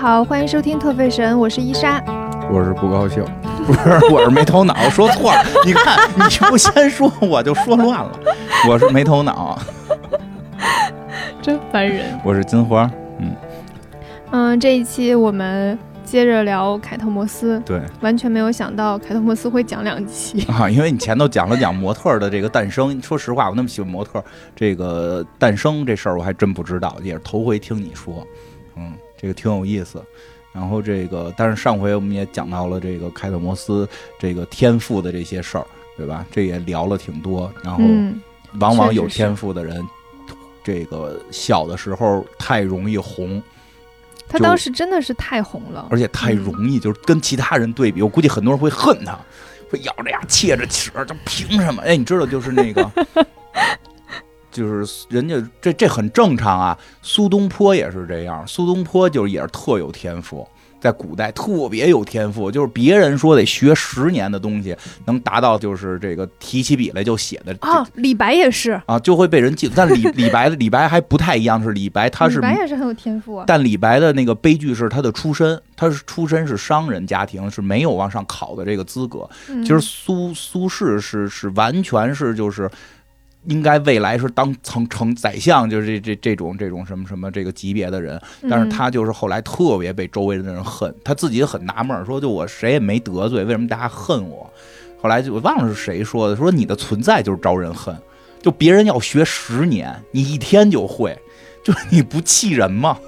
[0.00, 2.00] 好，欢迎收听特费神，我是伊莎。
[2.52, 3.24] 我是不高兴，
[3.66, 3.80] 不是，
[4.12, 5.42] 我是没头脑，说错了。
[5.66, 8.12] 你看，你不先说，我就说乱了。
[8.68, 9.58] 我是没头脑，
[11.42, 12.16] 真烦人。
[12.24, 12.88] 我是金花，
[13.18, 13.34] 嗯
[14.30, 20.46] 嗯，这一期我们接着聊凯特摩斯，对完全没有想到凯特摩斯会讲两期。
[20.56, 24.24] 啊，因为你前头讲了讲模特儿的这个诞生，说实话，我那么喜欢模特儿
[24.54, 28.24] 这个诞生这事儿，我还真不知道，也是头回听你说，
[28.76, 30.02] 嗯，这个挺有意思。
[30.50, 33.86] 然后这个，但是上回我们也讲到了这个凯特摩斯
[34.18, 36.26] 这个天赋的这些事儿，对吧？
[36.32, 37.52] 这也聊了挺多。
[37.62, 38.20] 然后嗯，
[38.58, 39.86] 往往有天赋的人，
[40.64, 43.40] 这个小的时候太容易红，
[44.26, 49.16] 他当时真的是太红了，而且太容易，就是跟其他人对比，我估计很多人会恨他，
[49.70, 51.82] 会咬着牙切着齿，这凭什么？
[51.82, 52.90] 哎，你知道，就是那个，
[54.50, 56.78] 就是人家这这很正常啊。
[57.02, 60.46] 苏东坡也是这样，苏东坡就是也是特有天赋。
[60.80, 69.72] 在古代特别有天赋，就是别人说得学十年的东西，能达到就是这个提起笔来就写的啊，李白也是，啊，就会被人记住。
[69.74, 73.44] 但李李白的李白还不太一样，是李白他是李白也是很有天赋啊。
[73.44, 79.28] 但李白的那个悲剧是他的出身，他是出身是商人家庭，是没有往上考的这个资格。
[79.48, 82.70] 嗯其实苏苏轼是是完全是就是
[83.46, 94.50] 应该未来是当成成宰相，就是这这这种这种什么什么这个级别的人，但是嗯他就是后来特别被周围的人恨，他自己也很纳闷，说就我谁也没得罪，为什么大家恨我？
[95.00, 97.96] 后来就我忘了是谁说的，说你的存在就是招人恨，
[98.42, 101.16] 就别人要学十年，你一天就会，
[101.64, 102.98] 就是你不气人吗？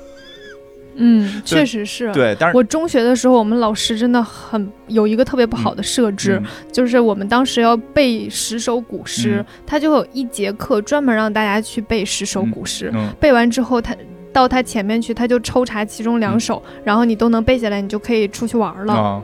[0.94, 2.12] 嗯，确实是。
[2.12, 12.90] 对，但是我中学的时候，我们老师真的很有一个特别不好的设置，嗯就是我们当时要背十首古诗，嗯他就有一节课专门让大家去背十首古诗。
[12.94, 13.96] 嗯背完之后，他
[14.32, 18.92] 到他前面去，他就抽查其中两首，然后你都能背下来，你就可以出去玩了。
[18.94, 19.22] 啊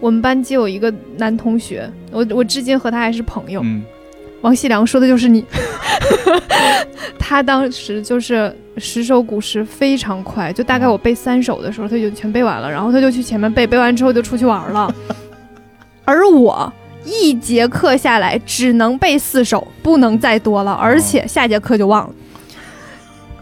[0.00, 3.60] 我们班级有一个男同学，我我至今和他还是朋友。
[3.62, 3.84] 嗯
[4.42, 5.44] 王细良说的就是你，
[7.18, 14.94] 他当时就是十首古诗非常快，就大概我背三首的时候，他就全背完了，然后他就去前面背，背完之后就出去玩了。
[16.04, 16.70] 而我
[17.04, 22.14] 一节课下来只能背四首，不能再多了，而且下节课就忘了。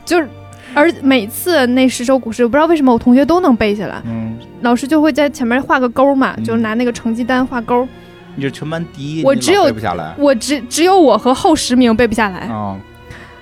[0.04, 0.28] 就是，
[0.74, 7.88] 而每次那十首古诗，我不知道为什么我同学都能背下来，嗯，老师就会在前面画个勾嘛，嗯就是拿那个成绩单画勾。
[8.40, 12.46] 你这全班第一，我只有背不下来我只只有我和后十名背不下来。
[12.46, 12.74] 啊，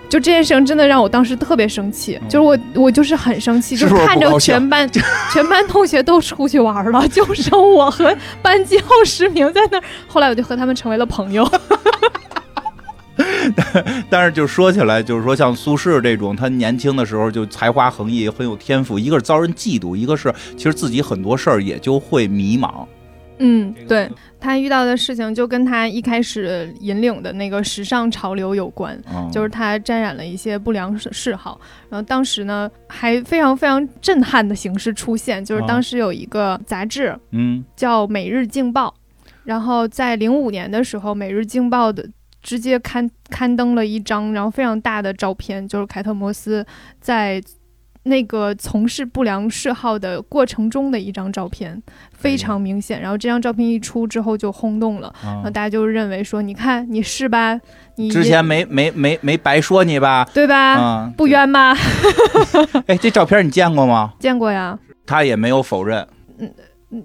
[0.08, 4.90] 就这件事情真的让我当时特别生气，嗯就是我我就是很生气，就看着全班
[5.32, 9.84] 全班同学都出去玩了，就剩我和班级后十名在那儿。
[10.08, 11.48] 后来我就和他们成为了朋友。
[14.10, 18.98] 但是就说起来，就是说像苏轼这种，他年轻的时候就才华横溢，很有天赋。
[18.98, 22.86] 一个是遭人嫉妒，一个是其实自己很多事儿也就会迷茫。
[23.38, 24.10] 嗯这，个对
[24.40, 28.98] 他遇到的事情就跟他一开始引领的那个时尚潮流有关。
[29.12, 38.94] 嗯，就是他沾染了一些不良嗜嗜好，然后当时呢还非常非常震撼的形式出现，就是啊当时有一个杂志，嗯叫《每日镜报》，
[39.44, 42.08] 然后在零五年的时候，《每日镜报》的
[42.40, 46.64] 直接刊刊登了一张然后非常大的照片，就是凯特摩斯
[47.00, 47.42] 在
[48.04, 51.82] 那个从事不良嗜好的过程中的一张照片，
[52.12, 53.00] 非常明显。
[53.00, 57.60] 然后这张照片一出之后就轰动了，然啊后大家就认为说，你看你是吧？
[57.96, 60.26] 你之前没没没没白说你吧？
[60.32, 60.74] 对吧？
[60.78, 61.76] 啊，不冤吧？
[62.86, 64.12] 哎，这照片你见过吗？
[64.18, 66.06] 见过呀，他也没有否认，
[66.38, 66.50] 嗯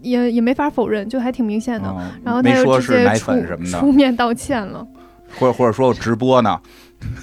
[0.01, 1.89] 也也没法否认，就还挺明显的。
[1.89, 4.85] 嗯然后他没又直接说是奶出粉什么的，出面道歉了。
[5.39, 6.59] 或者或者说我直播呢。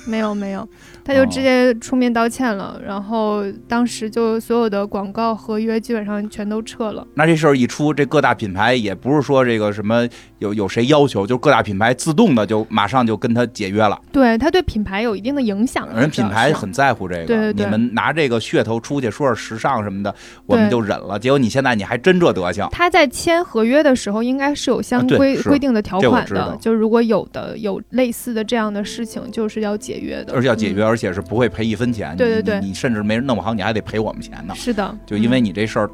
[0.07, 0.69] 没有没有，
[1.05, 7.07] 他就直接出面道歉了，然后当时就所有的广告合约基本上全都撤了。
[7.15, 10.07] 那这事儿一出，这各大品牌也不是说这个什么
[10.39, 14.01] 有有谁要求，就各大品牌自动的就马上就跟他解约了。
[14.13, 20.15] 对他对品牌有一定的影响啊，人品牌很在乎这个，对对对你们拿这个噱头出去说是时尚什么的，
[20.47, 21.19] 我们就忍了。
[21.19, 32.17] 结果你现在你还真这德行，他在签合约的时候应该是有相规、是规定的条款的，就如果有的有类似的这样的事情，就是要解约的，而且要解约，嗯而且是不会赔一分钱。
[32.17, 34.55] 对对对你你甚至没人弄不好，你还得赔我们钱呢。
[34.55, 35.91] 是的，就因为嗯你这事儿。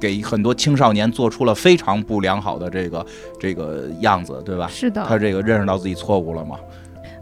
[0.00, 3.06] 给很多青少年做出了非常不良好的这个
[3.38, 4.66] 这个样子，对吧？
[4.68, 6.58] 是的，他这个认识到自己错误了吗？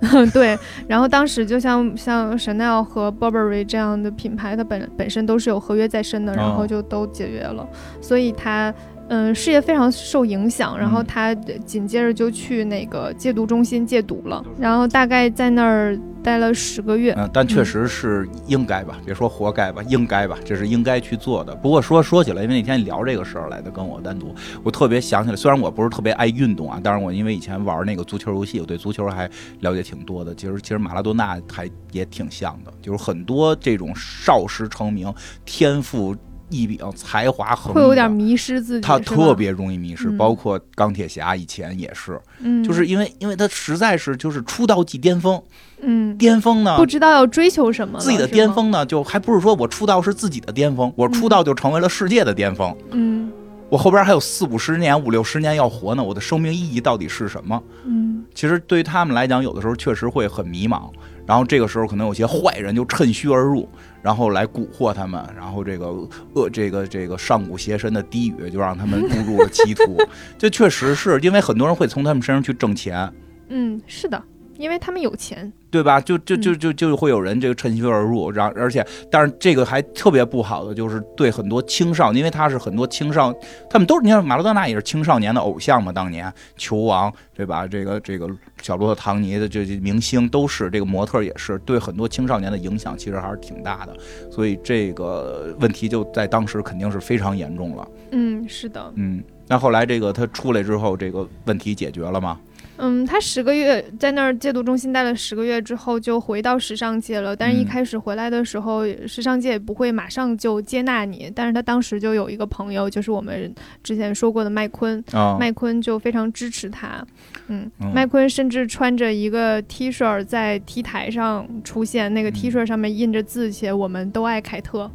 [0.32, 0.58] 对，
[0.88, 7.69] 然后当时就像像 Chanel 和 Burberry 这样的品牌，它本本身都是有合约在身的，然后哦就都解约了，
[8.00, 8.72] 所以它
[9.10, 17.12] 嗯，事业非常受影响，然后嗯他紧接着就去那个戒毒中心戒毒了，然后大概在那儿待了十个月。
[17.18, 21.52] 嗯，但确实是应该吧，别说活该吧，应该吧，这是应该去做的。
[21.56, 29.28] 不过说说起来，因为那天聊这个事儿来的，跟我单独，我特别想起来，虽然我不是特别爱运动啊，但是我因为以前玩那个足球游戏，我对足球还
[29.58, 30.32] 了解挺多的。
[30.36, 35.12] 其实其实马拉多纳还也挺像的，就是很多这种少时成名、
[35.44, 36.14] 天赋
[36.50, 45.41] 异禀、才华横溢，会有点迷失自己，他特别容易迷失，嗯包括钢铁侠以前也是，嗯，就是因为因为他实在是就是出道即巅峰，
[45.81, 52.76] 嗯，巅峰呢不知道要追求什么，自己的，巅峰呢，就还不是说我出道是自己的巅峰，我出道就成为了世界的巅峰。
[52.91, 53.31] 嗯
[53.69, 57.62] 我后边还有四五十年、五六十年要活呢，我的生命意义到底是什么？
[57.85, 60.91] 嗯其实对于他们来讲，有的时候确实会很迷茫。
[61.30, 63.68] 然后这个时候，可能有些坏人就趁虚而入，
[64.02, 65.86] 然后来蛊惑他们，然后这个
[66.34, 69.96] 恶这个这个上古邪神的低语就让他们误入了歧途。
[70.36, 73.08] 这确实是因为很多人会从他们身上去挣钱，
[73.48, 74.20] 嗯，是的，
[74.60, 75.98] 因为他们有钱，对吧？
[75.98, 83.32] 就就就嗯就就会有人这个趁虚而入，然后而且，但是这个还特别不好的就是对很多青少年，因为他是很多青少，
[83.70, 87.66] 他们都是你看马拉多纳也是青少年的偶像嘛，当年球王对吧？
[87.66, 88.28] 这个这个
[88.60, 93.96] 小罗伯特唐尼的这些明星都是，这个模特也是，对很多青少年的影响其实还是挺大的，
[94.30, 97.88] 所以这个问题就在当时肯定是非常严重了。
[98.10, 102.38] 嗯，是的，嗯，那后来这个他出来之后，这个问题解决了吗？
[102.82, 107.36] 嗯，他十个月在那儿戒毒中心待了十个月之后，就回到时尚界了。
[107.36, 111.30] 但是，一嗯开始回来的时候，时尚界也不会马上就接纳你。
[111.34, 113.54] 但是他当时就有一个朋友，就是我们
[113.84, 117.06] 之前说过的麦昆，啊、麦昆就非常支持他。
[117.48, 124.90] 嗯，嗯麦昆甚至穿着一个 T 恤在 T 台上出现，那个 T 恤上面印着字写“我们都爱凯特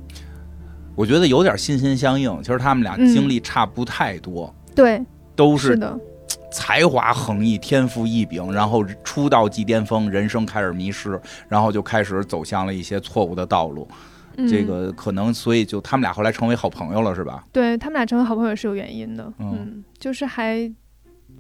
[0.95, 2.29] 我觉得有点心心相印。
[2.41, 4.51] 其实他们俩嗯经历差不太多，”。
[4.73, 5.03] 对，
[5.35, 5.99] 都是是的，
[6.55, 11.19] 才华横溢、天赋异禀，然后出道即巅峰，人生开始迷失，
[11.49, 13.85] 然后就开始走向了一些错误的道路。
[14.37, 17.43] 嗯、这个可能，所以就他们俩后来成为好朋友了，是吧？
[17.51, 19.25] 对他们俩成为好朋友是有原因的。
[19.39, 20.71] 嗯嗯，就是还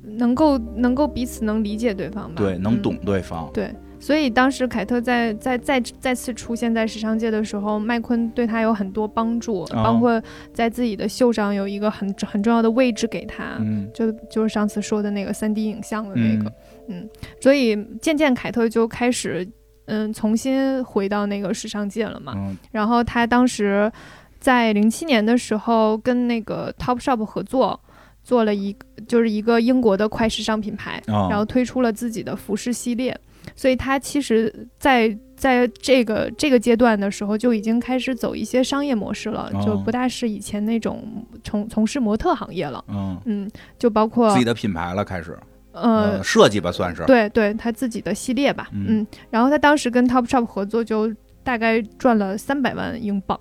[0.03, 3.49] 能够能够彼此能理解对方吧，对，能嗯懂对方。
[3.53, 3.73] 对，
[4.05, 9.83] 所以当时凯特在在再再次出现在时尚界的时候，麦昆对他有很多帮助，哦。
[9.83, 10.21] 包括
[10.53, 13.89] 在自己的秀上有一个很很重要的位置给他，嗯。
[13.95, 16.53] 就就是上次说的那个三 D 影像的那个，
[16.87, 17.09] 嗯。
[17.41, 19.47] 所以渐渐凯特就开始
[19.85, 23.91] 嗯重新回到那个时尚界了嘛，嗯然后他当时
[24.39, 27.79] 在零七年的时候跟那个 Topshop 合作。
[28.23, 33.15] 做了一个就是一个英国的快时尚品牌，啊，然后推出了自己的服饰系列，
[33.55, 42.83] 所以他其实在在这个这个阶段的时候就已经开始走一些商业模式了，哦就不大是以前那种从从事模特行业了。
[42.87, 45.37] 嗯，嗯，就包括自己的品牌了，开始
[45.71, 47.03] 呃，设计吧，算是。
[47.05, 51.13] 对对，他自己的系列吧，嗯嗯，然后他当时跟 Topshop 合作就
[51.43, 53.37] 大概赚了三百万英镑，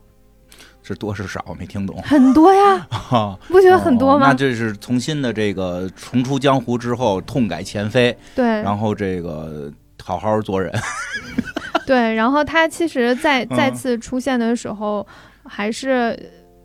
[0.82, 1.96] 是多是少没听懂。
[2.02, 4.26] 很多呀，哈， 不觉得很多吗？
[4.26, 9.72] 哦那这是重新的这个重出江湖之后，痛改前非，对，然后这个
[10.04, 10.70] 好好做人。
[11.86, 15.06] 对，然后他其实再再嗯次出现的时候，
[15.44, 16.18] 还是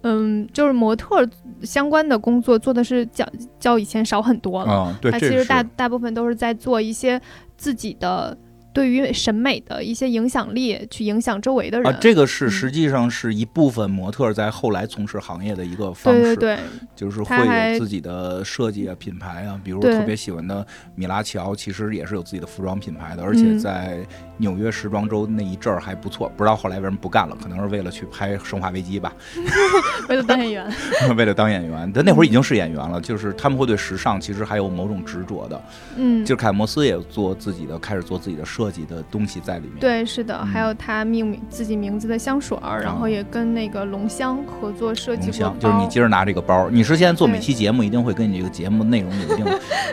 [0.03, 1.27] 嗯，就是模特
[1.61, 3.27] 相关的工作做的是较
[3.59, 4.87] 较以前少很多了。
[4.87, 7.19] 嗯，对，他其实大大部分都是在做一些
[7.57, 8.37] 自己的
[8.71, 11.91] 对于审美的一些影响力，去影响周围的人。
[11.91, 12.51] 啊，这个是嗯。
[12.51, 16.59] 实际上是一部分模特在后来从事行业的一个方式，对对对，
[16.95, 17.35] 就是会
[17.73, 20.65] 有自己的设计啊、品牌啊，比如特别喜欢的
[20.95, 24.05] 米拉乔，其实也是有自己的服装品牌的，而且嗯在
[24.39, 29.13] 纽约时装周那一阵儿还不错，不知道后来为什么不干了，可能是为了去拍《生化危机》吧，
[30.09, 30.73] 为了当演员。
[31.15, 31.91] 为了当演员。
[31.93, 35.61] 他那会儿已经是演员了，就是他们会对时尚其实还有某种执着的。
[35.97, 39.75] 嗯，就是凯莫斯也做自己的，开始做自己的设计的东西在里面。
[39.79, 49.45] 对，是的，嗯还有他命名自己名字的香水儿，然后也跟那个龙香合作设计过龙香，就是你包今儿拿这个包，你是现在做每期节目一定会跟你这个节目内容有一定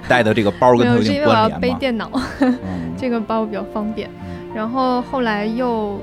[0.09, 1.49] 带的这个包跟没有，它有一定是因为我要？
[1.59, 2.11] 背电脑，
[2.41, 4.11] 嗯， 这个包比较方便。
[4.57, 6.01] 嗯然后后来又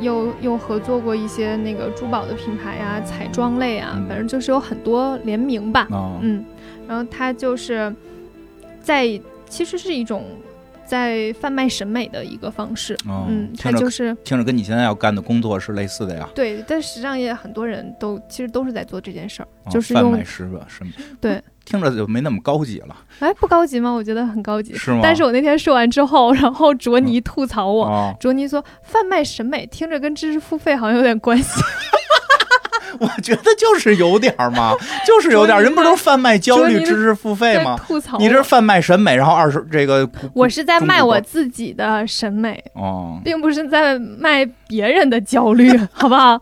[0.00, 5.86] 又又合作过一些那个珠宝的品牌啊、彩妆类啊，嗯反正就是有很多联名吧。
[5.90, 6.42] 啊，嗯，
[6.88, 7.94] 然后他就是
[8.80, 9.06] 在
[9.48, 10.24] 其实是一种
[10.86, 12.94] 在贩卖审美的一个方式。
[13.06, 23.90] 哦嗯，他就是听着跟你现在要干的工作是类似的呀，对，但实际上也很多人都其实都是在做这件事儿，哦就是用贩卖什么什么，对，听着就没那么高级了，哎不高级吗？
[23.92, 24.74] 我觉得很高级。
[24.74, 25.00] 是吗？
[25.02, 31.60] 但是我那天说完之后，然后卓尼吐槽我，哦，卓尼说贩卖审美听着跟知识付费好像有点关系。
[33.00, 34.72] 我觉得就是有点儿嘛，
[35.06, 35.62] 就是有点儿。
[35.62, 37.74] 人不都贩卖焦虑、知识付费吗？
[37.86, 46.40] 吐槽你这是贩卖审美，然后二十这个 我是在卖我自己的审美，哦并不是在卖别人的焦虑，好不好？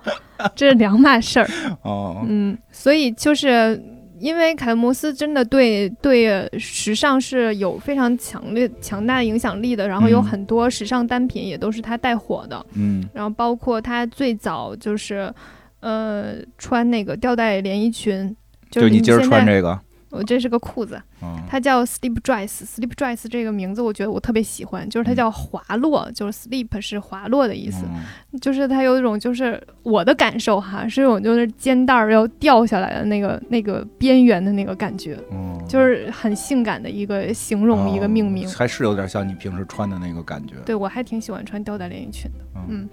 [0.56, 1.48] 这是两码事儿。
[1.82, 3.80] 哦嗯，所以就是
[4.20, 15.32] 因为凯特摩斯真的对对时尚是有非常强烈强大的影响力的，然后有嗯很多时尚单品也都是他带火的，嗯然后包括他最早就是
[15.80, 18.36] 呃穿那个吊带连衣裙。
[18.70, 19.76] 就你今儿穿这个，
[20.10, 38.52] 我这是个裤子，嗯它叫 Sleep Dress，Sleep Dress 这个名字我觉得我特别喜欢，就是它嗯叫滑落，就是 sleep 是滑落的意思，嗯就是它有一种就是我的感受哈，是一种就是肩带儿要掉下来的那个那个边缘的那个感觉，嗯就是很性感的一个形容、一个命名哦。
[38.56, 40.54] 还是有点像你平时穿的那个感觉。
[40.66, 42.88] 对我还挺喜欢穿吊带连衣裙的，嗯嗯。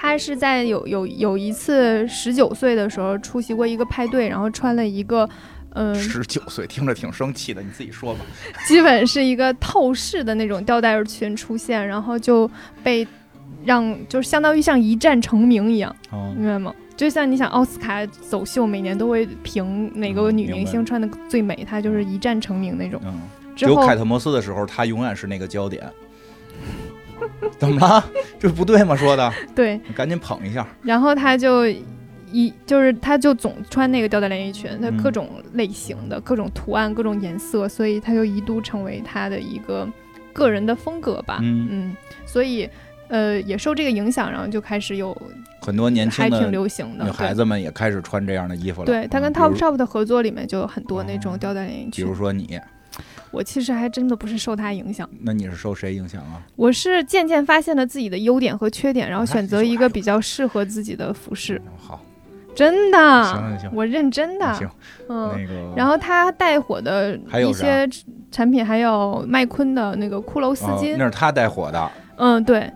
[0.00, 5.28] 他是在有有有一次十九岁的时候出席过一个派对，然后穿了一个，
[5.80, 8.20] 嗯、十九岁听着挺生气的，你自己说吧。
[8.66, 12.50] 基本是一个透视的那种吊带儿裙出现，然后就
[12.82, 13.06] 被
[13.64, 16.74] 让就是相当于像一战成名一样，哦明白吗？
[16.96, 23.00] 就像你想奥斯卡走秀，每年都会评哪个女嗯明星穿的最美，她就是一战成名那种。
[23.04, 23.20] 嗯，
[23.58, 25.88] 有凯特摩斯的时候，她永远是那个焦点。
[27.56, 28.04] 怎么了？
[28.40, 28.96] 这不对吗？
[28.96, 30.66] 说的，对，你赶紧捧一下。
[30.82, 31.64] 然后她就
[32.32, 39.88] 一就是她就总穿那个吊带连衣裙，她嗯各种类型的、各种图案、各种颜色，所以她就一度成为她的一个
[40.32, 41.38] 个人的风格吧。
[41.42, 41.94] 嗯
[42.26, 42.68] 所以
[43.08, 45.16] 呃也受这个影响，然后就开始有
[45.62, 48.86] 很多年轻还挺的流行的女孩子们也开始穿这样的衣服了。
[48.86, 52.14] 对，他跟 Top Shop 的合作里面就有很多那哦种吊带连衣裙比如。
[52.14, 52.60] 说你，
[53.30, 56.42] 我其实还真的不是受他影响，那你是受谁影响啊？
[56.56, 61.60] 我是渐渐发现了自己的优点和缺点，然后选择一个比较适合自己的服饰。
[61.76, 62.02] 好，
[62.58, 64.52] 真的，行行行我认真的。
[64.54, 64.68] 行，
[65.08, 67.88] 嗯，那个，然后他带火的一些
[68.32, 70.96] 产品，还有麦昆的那个骷髅丝哦巾。
[70.98, 72.68] 那是他带火的，嗯，对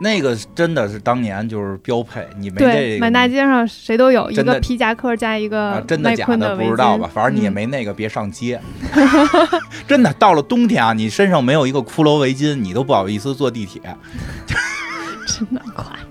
[0.00, 7.10] 那个真的是当年就是标配，你没对，这个满大街上谁都有一个皮夹克加一啊个，麦真的假的不知道吧。？
[7.12, 8.60] 反正你也嗯没那个，别上街。
[9.88, 13.80] 真的，到了冬天啊，你身上没有一个骷髅围巾，你都不好意思坐地铁。
[15.26, 16.05] 真的夸张。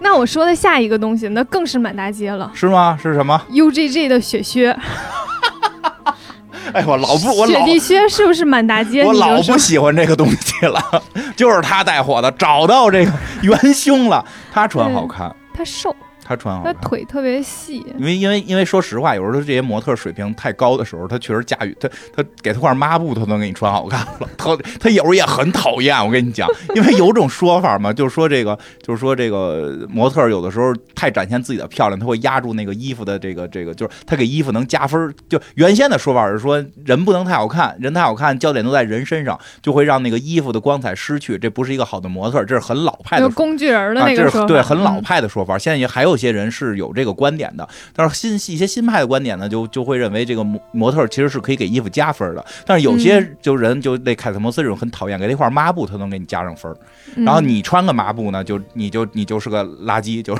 [0.00, 2.50] 那我说的下一个东西，那更是满大街了。
[2.54, 2.98] 是吗？
[3.00, 4.76] 是什么？UGG 的雪靴，
[6.72, 9.04] 哎，我老不，我老雪地靴是不是满大街？
[9.04, 10.80] 我老不喜欢这个东西了，
[11.36, 14.24] 就是他带火的，找到这个元凶了。
[14.52, 15.94] 他穿好看，他瘦，
[16.30, 16.72] 他穿好看。
[16.72, 17.84] 他腿特别细。
[17.98, 24.28] 因为因为因为说实话，有时候这些模特水平太高的时候，他确实驾驭他他给他块抹布，他能给你穿好看了。
[24.38, 35.12] 他他有时候也很讨厌，我跟你讲，因为有种说法嘛，就是说这个就是说这个模特有的时候太展现自己的漂亮，他会压住那个衣服的这个这个，就是他给衣服能加分。
[35.28, 45.58] 就原先的说法是说人不能太好看，人太好看，焦点都在人身上，就会让那个衣服的光彩失去，这不是一个好的模特，这是很老派的工具人儿的啊，这是那个说，对很老嗯派的说法。
[45.58, 52.44] 现在也还有一些人是有这个观点的，但是新一些新派的观点呢，就就会认为这个模模特其实是可以给衣服加分的。
[52.66, 56.70] 但是有些嗯就人就那凯特摩斯这种很讨厌，给他一块抹布，他能给你加上分
[57.16, 60.36] 然后你穿个抹布呢，就你就你就是个垃圾，就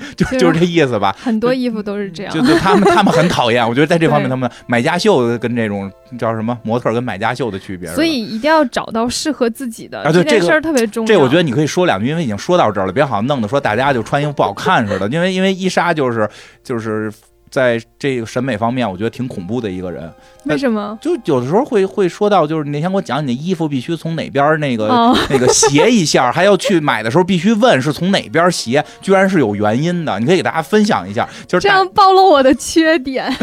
[0.16, 1.14] 就就是这意思吧。
[1.20, 2.40] 很多衣服都是这样就。
[2.42, 7.88] 就他们他们很讨厌，我觉得在这方面他们买家秀跟这种叫什么模特跟买家秀的区别。
[7.94, 11.06] 所以一定要找到适合自己的啊对这个事儿特别重要。
[11.06, 15.08] 这我觉得你可以说两句，因为已经说到这儿了，别好像弄得说大家就穿衣服不好看似的。
[15.08, 16.28] 因为因为伊莎就是
[16.64, 17.12] 就是
[17.50, 20.10] 在这个审美方面，我觉得挺恐怖的一个人。
[20.44, 20.98] 为什么？
[21.00, 30.18] 就有的时候会会说到，就是你那天给我讲，你的衣服必须从哪边那个、哦， 那个斜一下， 还要去买的时候必须问是从哪边斜，居然是有原因的。
[30.18, 33.32] 你可以给大家分享一下，就是这样暴露我的缺点。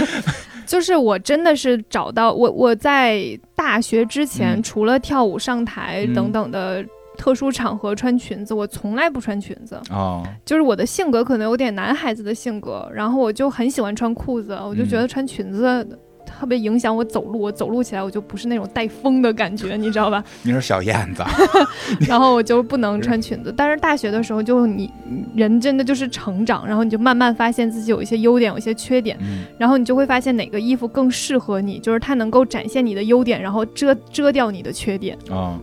[0.66, 6.84] 就是我真的是找到我我在大学之前，嗯除了跳舞上台嗯等等的
[7.16, 9.80] 特殊场合穿裙子，我从来不穿裙子。
[9.90, 20.24] 啊、就是我的性格可能有点男孩子的性格，然后我就很喜欢穿裤子，我就觉嗯得穿裙子特别影响我走路，我走路起来我就不是那种带风的感觉， 你知道吧？
[20.44, 21.24] 你是小燕子，
[22.10, 23.54] 然后我就不能穿裙子。
[23.56, 24.92] 但是大学的时候，就你
[25.36, 35.16] 人真的就是成长，然后你就慢慢发现自己有一些优点，有一些缺点，嗯然后你就会发现哪个衣服更适合你，就是它能够展现你的优点，然后遮遮掉你的缺点。
[35.30, 35.58] 啊、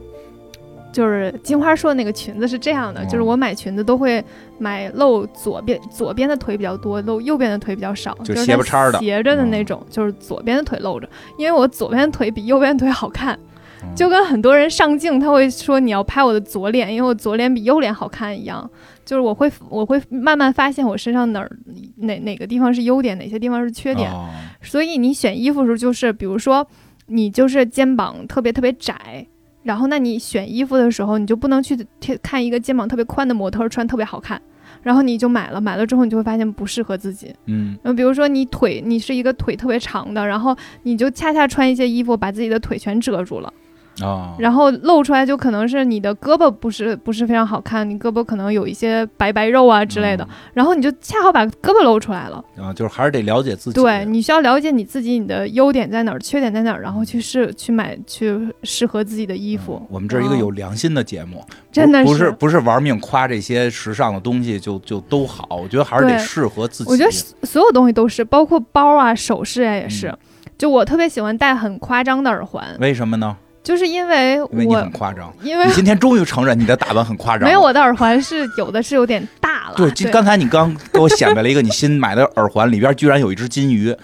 [0.93, 4.23] 就是金花说的那个裙子是这样的，哦就是我买裙子都会
[4.59, 11.09] 买露左边左边的腿比较多，露右边的腿比较少，就是斜不叉的斜着的那种，就是左边的腿露着，
[11.39, 13.35] 因为我左边的腿比右边腿好看。
[13.35, 13.49] 嗯
[13.97, 18.71] 就跟很多人上镜，他会说你要拍我的左脸，因为我左脸比右脸好看一样。
[19.05, 21.51] 就是我会我会慢慢发现我身上哪儿
[21.97, 24.09] 哪哪个地方是优点，哪些地方是缺点。
[24.09, 24.29] 哦
[24.63, 26.65] 所以你选衣服的时候，就是比如说
[27.07, 29.27] 你就是肩膀特别特别窄，
[29.63, 34.41] 然后那你选衣服的时候，你就不能去贴看一个肩膀特别宽的模特穿特别好看，
[34.83, 37.35] 然后你就买了，买了之后你就会发现不适合自己。
[37.47, 37.79] 嗯。
[37.83, 43.53] 那比如说你腿，你是一个腿特别长的，然后你就恰恰穿一些衣服把自己的腿全遮住了，
[44.01, 52.43] 啊，然后露出来就可能是你的胳膊不是不是非常好看，你胳膊可能有一些白白肉啊之类的，然后你就恰好把胳膊露出来了。
[52.57, 53.81] 啊，就是还是得了解自己。
[53.81, 59.79] 对，你需要了解你自己，你的优点在哪儿，缺点在哪儿，然后去试去买去适合自己的衣服。
[59.83, 66.91] 嗯我们这是一个哦有良心的节目，真的是不不是不是玩命夸这些时尚的东西就就都好，我觉得还是得适合自己。
[66.91, 67.11] 我觉得
[67.47, 70.09] 所有东西都是，包括包啊、首饰啊也是。
[70.09, 70.19] 嗯
[70.59, 73.37] 就我特别喜欢戴很夸张的耳环，为什么呢？
[73.63, 75.33] 就是因为因为你很我夸张。
[75.43, 77.47] 因为你今天终于承认你的打扮很夸张。
[77.49, 79.77] 没有我的耳环是有的是有点大了。
[79.77, 83.95] 对，刚才你刚给我显摆了一个你新买的耳环，里边居然有一只金鱼，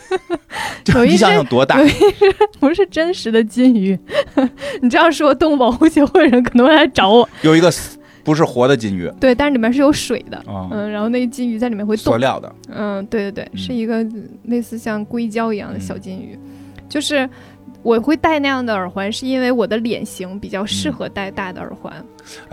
[0.84, 1.86] 就有一你想想多大有？
[1.86, 1.98] 一只
[2.60, 3.98] 不是真实的金鱼，
[4.82, 7.26] 你这样说，动物保护协会人可能会来找我。
[7.40, 7.72] 有一个
[8.22, 12.54] 不是活的金鱼对，但是里面是有水的，啊，嗯，然后那个金鱼在里面会动，塑料的。
[12.68, 14.04] 嗯，对对对，嗯是一个
[14.44, 16.38] 类似像硅胶一样的小金鱼，
[16.86, 17.26] 就是。
[17.84, 21.92] 我会戴那样的耳环，是因为我的脸型比较适合戴大的耳环，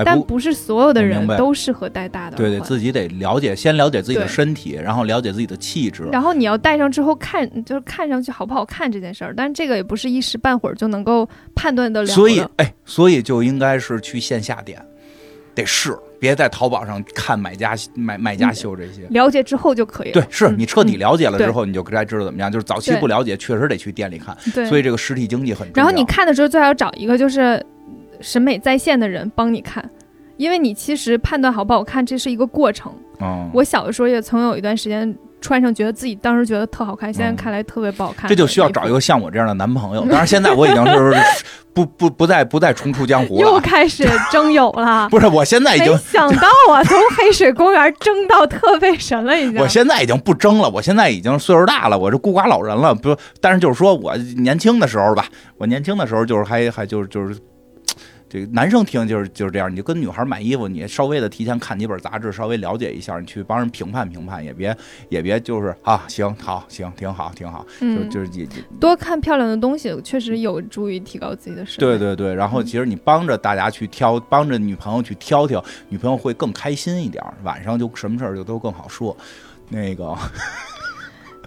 [0.04, 2.52] 但不是所有的人都适合戴大的耳环。
[2.52, 6.04] 对对，自己得了解，先了解自己的身体，然后了解自己的气质。
[6.12, 12.14] 然后你要戴上之后看，就是看上去好不好看这件事儿，但是这个也不是一时半会儿就能够判断得了的。
[12.14, 14.86] 所以，哎，所以就应该是去线下店，
[15.56, 19.08] 得试，别在淘宝上看买家买卖家秀这些。
[19.10, 20.14] 了解之后就可以了。
[20.14, 22.52] 对，是嗯你彻底嗯了解了之后，你就该知道怎么样。
[22.52, 24.38] 就是早期不了解，确实得去店里看。
[24.54, 25.84] 对，所以这个实体经济很重要。
[25.84, 27.66] 然后你看的时候最好找一个就是
[28.20, 29.84] 审美在线的人帮你看，
[30.38, 32.94] 因为你其实判断好不好看这是一个过程。
[33.20, 38.30] 嗯，我小的时候也曾有一段时间穿上，觉得自己当时觉得特好看，现在嗯看来特别不好看。
[38.30, 40.02] 这就需要找一个像我这样的男朋友。
[40.06, 41.14] 当然，现在我已经是
[41.74, 43.60] 不不不再不再重出江湖了又。
[43.60, 45.08] 开始征友了。
[45.12, 49.60] 不是，我现在已经，想到啊，从黑水公园争到特费神了，已经。
[49.60, 50.70] 我现在已经不争了。
[50.70, 52.94] 我现在已经岁数大了，我是孤寡老人了。
[52.94, 55.26] 不，但是就是说我年轻的时候吧，
[55.58, 57.36] 我年轻的时候就是还还就是就是。
[58.32, 64.74] 这个男生听就是就是这样，你就跟女孩买衣服，你稍微的提前看几本杂志，稍微了解一下，你去帮人评判评判，也别
[65.10, 71.86] 也别就是啊，行好行挺好挺好，就嗯，就是也也多看漂亮的东西，确实有助于提高自己的审美。
[71.86, 79.16] 对对对，然后其实你帮着大家去挑，帮着女朋友去挑挑，女朋友会更开心一点，晚上就什么事儿就都更好说。
[79.68, 80.18] 那个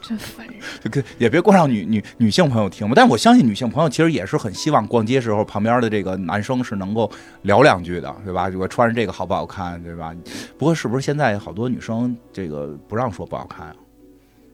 [0.05, 1.05] 真烦人。
[1.19, 7.11] 也别光让女女女性朋友听吧，但是我相信女性朋友其实也是很希望逛街时候旁边的这个男生是能够
[7.43, 8.51] 聊两句的，对吧？
[8.59, 10.15] 我穿着这个好不好看，对吧？
[10.59, 13.77] 不过是不是现在好多女生这个不让说不好看啊？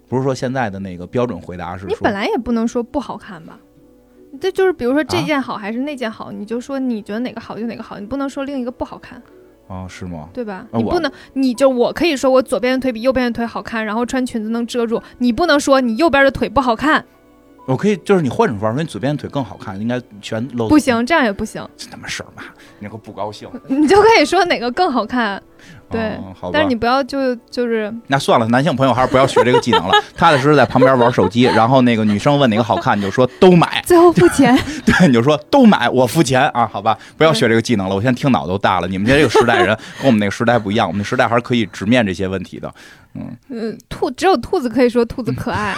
[0.09, 3.59] 不是说现在的那个标准回答是你本来也不能说不好看吧？
[4.41, 9.21] 这就是比如说这啊件好还是那件好，你就说你觉得哪个好就哪个好，你不能说另一个不好看，
[9.71, 10.29] 哦是吗？
[10.35, 10.67] 对吧？
[10.73, 17.05] 啊你不能，你就我可以说我左边的腿比右边的腿好看，然后穿裙子能遮住，你不能说你右边的腿不好看，
[17.71, 20.69] 我可以就是你换种方式说，你左边的腿更好看，应该全露。
[20.69, 22.43] 不，行，这样也不行，真他妈事儿嘛！
[22.81, 23.49] 你可不高兴。
[23.69, 25.41] 你就可以说哪个更好看，
[25.89, 26.51] 对哦好吧。
[26.53, 29.93] 但是你不要就就是那算了，男性朋友还是不要学这个技能了。
[30.17, 34.59] 踏踏实实在旁边玩手机，然后那个女生问哪个好看，你就说都买， 最后付钱。
[34.85, 37.95] 对，你就说都买，我付钱啊，好吧，不要学这个技能了。
[37.95, 38.89] 我现在听脑都大了。
[38.89, 42.75] 你们这个时代人跟我们那个时代不一样，我们那时代还是可以直面这些问题的。
[43.49, 45.75] 嗯，兔只有兔子可以说兔子可爱，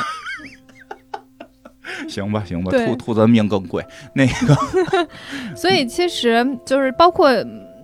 [2.08, 3.84] 行吧，行吧，兔兔子的命更贵。
[4.12, 5.06] 那个，
[5.56, 7.30] 所以其实就是包括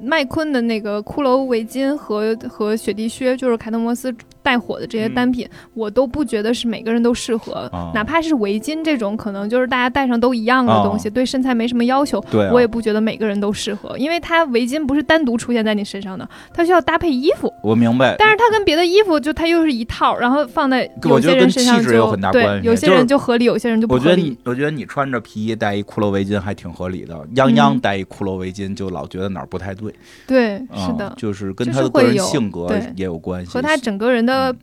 [0.00, 7.68] 麦昆的那个骷髅围巾和和雪地靴，就是凯特摩斯带火的这些单品，我都不觉得是每个人都适合。
[7.72, 17.52] 啊哪怕是围巾这种，可能就是大家戴上都一样的东西，对身材没什么要求，啊我也不觉得每个人都适合，因为它围巾不是单独出现在你身上的，它需要搭配衣服。
[17.62, 18.14] 我明白。
[18.18, 27.14] 但是它跟别的衣服就它又是一套，然后放在有些人身上就气质有很大对关，系有些人就合理，有些人就不合理我觉得你。，我觉得你穿着皮衣戴一骷髅围巾还挺合理的。
[27.34, 29.88] 泱泱嗯戴一骷髅围巾，就老觉得哪儿不太对。
[30.27, 34.55] 对，啊是的，就是跟他的个人性格也有关系，和他整个人的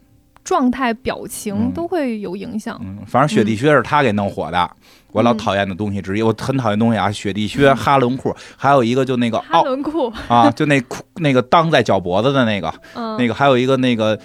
[0.44, 2.80] 状态、表情嗯都会有影响。
[2.84, 4.70] 嗯，反正雪地靴是他给弄火的，
[5.12, 6.22] 我老嗯讨厌的东西之一。
[6.22, 14.20] 我很讨厌东西啊，雪地靴、哈伦裤，还有一个就那个哈伦裤，啊，就那裤那个裆在脚脖子的那个，嗯，那个还有一个那个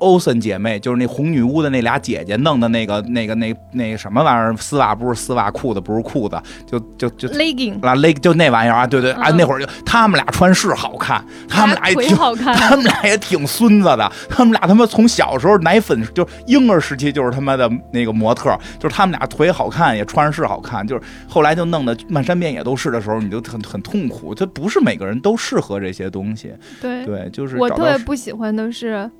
[0.00, 24.34] 欧森姐妹，就是那红女巫的那俩姐姐弄的那个那个那那什么玩意儿，丝袜不是丝袜，裤子不是裤子，就就就 legging，啊 leg 就那玩意儿啊，对对啊，嗯那会儿就他们俩穿是好看，他们俩也挺好看， 他们俩也挺孙子的，他们俩他妈从小时候奶粉就婴儿时期就是他妈的那个模特，就是他们俩腿好看，也穿着是好看，就是后来就弄得漫山遍野都是的时候，你就很很痛苦。
[24.34, 29.10] 这不是每个人都适合这些东西，对，对，就是我特别不喜欢的是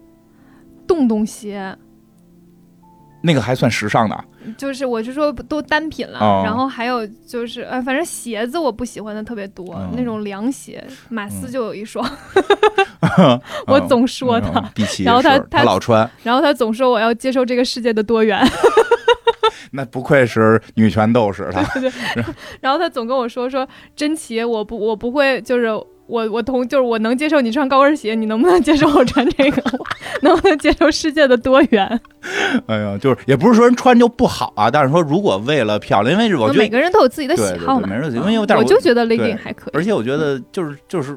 [0.90, 1.76] 洞洞鞋。
[3.22, 4.24] 那个还算时尚的，
[4.56, 6.40] 就是我是说都单品了，哦。
[6.42, 11.52] 然后还有就是呃，反正鞋子我不喜欢的特别多，嗯那种凉鞋，马斯嗯。
[11.52, 12.02] 就有一双，
[13.68, 18.42] 我嗯总说他，嗯然后他他他老穿，然后他总说我要接受这个世界的多元，
[19.72, 21.60] 那不愧是女权斗士，他。
[22.62, 25.68] 然后他总跟我说说珍奇，我不我不会就是。
[26.10, 29.62] 我我同就是我能接受你穿高跟鞋，你能不能接受我穿这个？
[30.22, 32.00] 能不能接受世界的多元？
[32.66, 37.86] 哎呀，就是也不是说人穿就不好啊，但是说如果为了漂亮，因为我觉得每个人都有自己的喜好嘛。
[37.86, 39.70] 对每个人有自己嗯因为但是我我就觉得对 legging 还可以。
[39.72, 41.16] 而且我觉得就是就是，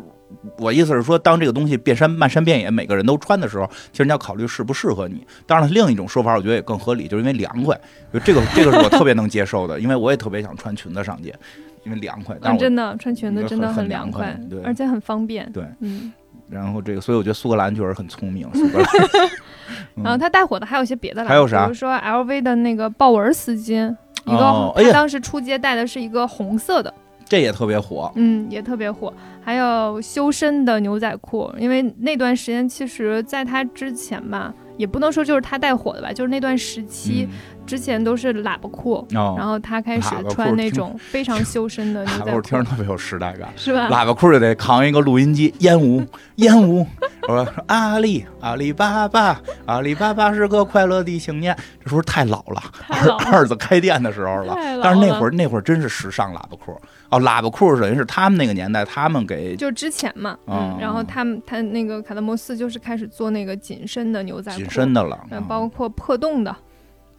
[0.59, 5.25] 我意思是说，当这个东西遍山漫山遍野，每个人都穿的时候，其实你要考虑适不适合你。
[5.45, 7.77] 当然了，另一种说法我觉得也更合理，就是因为凉快，
[8.13, 11.33] 就这个这个是我特别能接受的，因为我也特别想穿裙子上街，
[11.83, 12.37] 因为凉快。
[12.41, 15.49] 但嗯，真的穿裙子真的很凉凉快而且很方便。
[15.51, 16.11] 对，嗯，
[16.49, 18.47] 然后这个，所以我觉得苏格兰确实很聪明。
[18.53, 18.87] 苏格兰，
[19.95, 26.93] 嗯然后他带火的还有一些别的啦，还有啥比如说 LV 的那个豹纹丝巾，一个他当时出街带的是一个红色的，
[27.25, 28.11] 这也特别火。
[28.15, 29.13] 嗯，也特别火。
[29.41, 37.27] 还有修身的牛仔裤，因为那段时间其实在他之前吧，也不能说就是他带火的吧，就是那段时期、
[37.65, 39.05] 之前都是喇叭裤。
[39.09, 43.49] 然后他开始穿那种非常修身的 牛仔裤听着，特别有时代感。
[43.55, 43.87] 是吧？
[43.89, 46.03] 喇叭裤就得扛一个录音机，烟雾，
[46.35, 46.85] 烟雾。
[47.27, 51.55] 我说阿里阿里巴巴，阿里巴巴是个快乐的青年。
[51.81, 52.61] 这是不是太老了？
[52.87, 54.53] 太老了二子开店的时候了。
[54.55, 54.81] 了。
[54.83, 56.77] 但是那会儿那会儿真是时尚喇叭裤
[57.09, 66.53] 哦，喇叭裤等于是他们那个年代他们给就之前嘛，哦嗯，然后他们他那个卡德摩斯就是开始做那个紧身的牛仔裤，紧身的了，包括破洞的，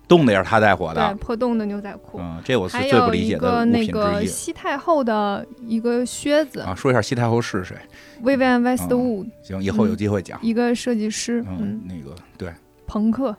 [0.06, 1.14] 冻的也是他带火对，的。
[1.16, 6.74] 破洞的牛仔裤，嗯，这我是最不理解的物那个品之一西太后的一个靴子啊。
[6.74, 7.76] 说一下西太后是谁
[8.22, 10.38] ？，Vivienne Westwood，行，以后有机会讲。
[10.42, 12.52] 一个设计师，嗯嗯，，那个对
[12.86, 13.34] 朋克，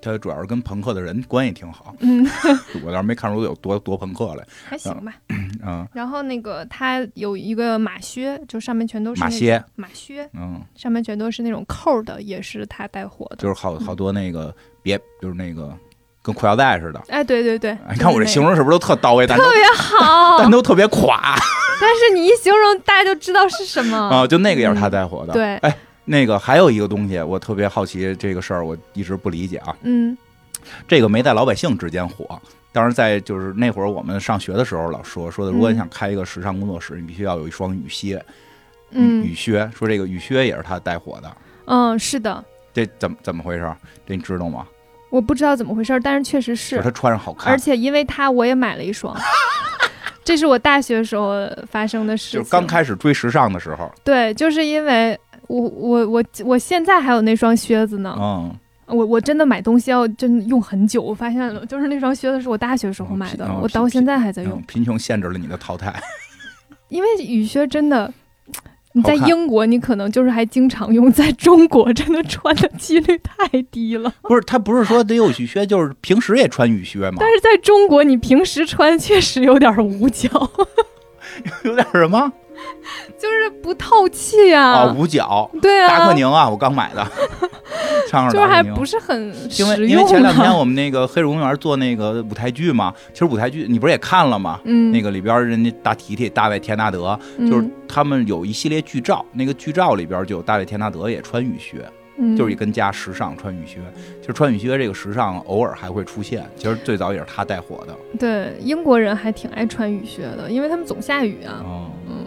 [0.00, 2.24] 他主要是跟朋克的人关系挺好，嗯，
[2.84, 4.46] 我倒是没看出有多多朋克来。
[4.64, 5.14] 还行吧。
[5.66, 13.36] 嗯然后那个他有一个马靴，就上面全都是马靴，马靴嗯，上面全都是那种扣的，也是他带火的。
[13.36, 15.74] 就是好好多那个别，就是那个
[16.24, 17.00] 跟裤腰带似的。
[17.08, 19.26] 哎，对对对，哎你看我这形容是不是都特到位？
[19.26, 21.36] 特别好，但都特别垮
[21.78, 23.98] 但是你一形容，大家就知道是什么。
[23.98, 24.26] 啊！
[24.26, 25.34] 就那个也是他带火的。
[25.34, 29.76] 嗯对哎，那个还有一个东西，我特别好奇这个事儿，我一直不理解啊。
[29.82, 30.16] 嗯
[30.88, 32.40] 这个没在老百姓之间火，
[32.72, 38.24] 当然在就是那会儿我们上学的时候老说说的，如果你嗯想开一个时尚工作室，你必须要有一双雨靴，
[38.92, 39.70] 嗯雨靴。
[39.76, 43.70] 说这个雨靴也是他带火的，嗯，是的，这怎么怎么回事？
[44.06, 44.66] 这你知道吗？
[45.14, 49.16] 我不知道怎么回事儿，但是确实是就是他，穿上好看而，且因为它，我也买了一双。
[50.24, 52.40] 这是我大学时候发生的事情。
[52.40, 58.16] 就是刚开始追时尚的时候，对，就是因为我我我我现在还有那双靴子呢。
[58.18, 58.52] 嗯，
[58.86, 64.64] 我我真的买东西要真的用很久，我发现了，就是那双靴子是我大学时候买的，嗯我到现在还在用嗯。
[64.66, 65.94] 贫穷限制了你的淘汰。
[66.88, 68.12] 因为雨靴真的，
[68.96, 74.12] 你在英国你可能就是还经常用，在中国真的穿的几率太低了。
[74.22, 77.16] 不是，他不是说得有雨靴，就是平时也穿雨靴吗？
[77.18, 80.28] 但是在中国，你平时穿确实有点捂脚，
[81.64, 82.32] 有点什么
[83.18, 84.94] 就是不透气呀、啊？
[84.96, 85.50] 捂脚。
[85.60, 87.06] 对啊，达克宁啊，我刚买的，
[88.10, 89.18] 上就是还不是很
[89.58, 94.60] 因为实用因为前两天啊我们那个黑水公园做那个舞台剧嘛，其实舞台剧你不是也看了吗？
[94.64, 101.78] 嗯，那个里边人家大提提大卫田纳德，就是嗯他们有一系列剧照，那个剧照里边就有大卫田纳德也穿雨靴，
[102.18, 103.78] 嗯就是一跟加时尚穿雨靴。
[104.20, 107.94] 其实穿雨靴这个时尚偶尔还会出现，其实最早也是他带火的。
[108.18, 112.23] 对英国人还挺爱穿雨靴的，因为他们总下雨啊，哦，嗯，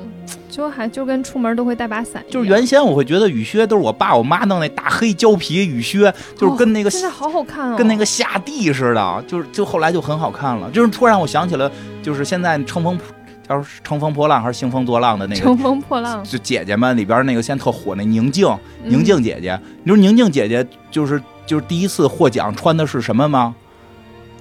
[0.50, 13.00] 就还就跟出门都会带把伞，就是原先我会觉得雨靴都是我爸我妈弄那大黑胶皮雨靴，就是跟那个哦现在好好看哦，跟那个下地似的，就是就后来就很好看了，就是突然我想起了，就是现在乘风
[13.48, 18.48] 叫乘风破浪还是兴风作浪的那个乘风破浪，就姐姐们里边那个现在特火那宁静，
[18.84, 18.90] 嗯。
[18.92, 23.56] 宁静姐姐，你说宁静姐姐就是就是第一次获奖穿的是什么吗？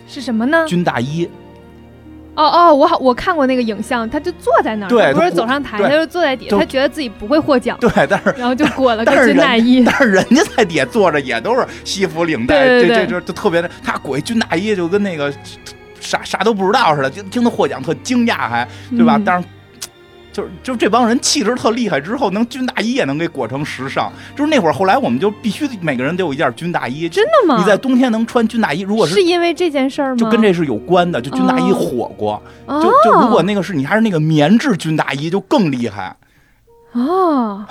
[0.09, 0.65] 是什么呢？
[0.67, 1.29] 军大衣，
[2.37, 9.83] 哦哦，我好，我看过那个影像，他就坐在那儿，对不是走上台，他就坐在底下，他觉得自己不会获奖，对，但是然后就裹了个军大衣。
[9.85, 15.33] 但是人家在底下坐着也都是西服领带，对对对这这这就特别的，他裹一军大衣就跟那个
[15.99, 19.17] 啥啥都不知道似的，就听他获奖特惊讶还对吧？
[19.17, 19.49] 嗯但是。
[20.37, 24.13] 就是就这帮人气质特厉害，之后能军大衣也能给裹成时尚。
[24.37, 27.09] 就是那会儿，后来我们就必须每个人都有一件军大衣。
[27.09, 27.57] 真的吗？
[27.59, 30.17] 你在冬天能穿军大衣，如果是因为这件事儿吗？
[30.19, 32.43] 就跟这是有关的，就军大衣哦火过。
[32.67, 36.15] 哦就就如果那个是你还是那个棉质军大衣，就更厉害。
[36.93, 37.65] 哦，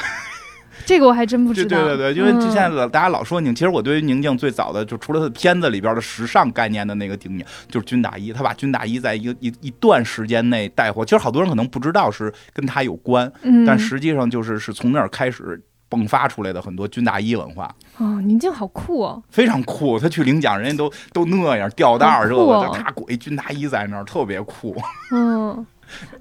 [0.86, 1.69] 这个我还真不知道。
[1.69, 8.32] 对对对对，因为嗯现在老大家老说宁，其实我对于宁静最早的就除了他的片子里边的时尚概念的那个定义，就是军大衣。
[8.32, 15.62] 他把军大衣在一个一一段时间内带火，其实好多人可能不知道是跟他有关，嗯，但实际上就是是从那儿开始。
[15.88, 24.76] 迸发出来的很多军大衣文化哦，宁静好酷哦，非常酷，他去领奖，人家都都那样吊带儿这个，很酷哦就他裹一军大衣在那儿，特别酷。
[25.12, 25.65] 嗯，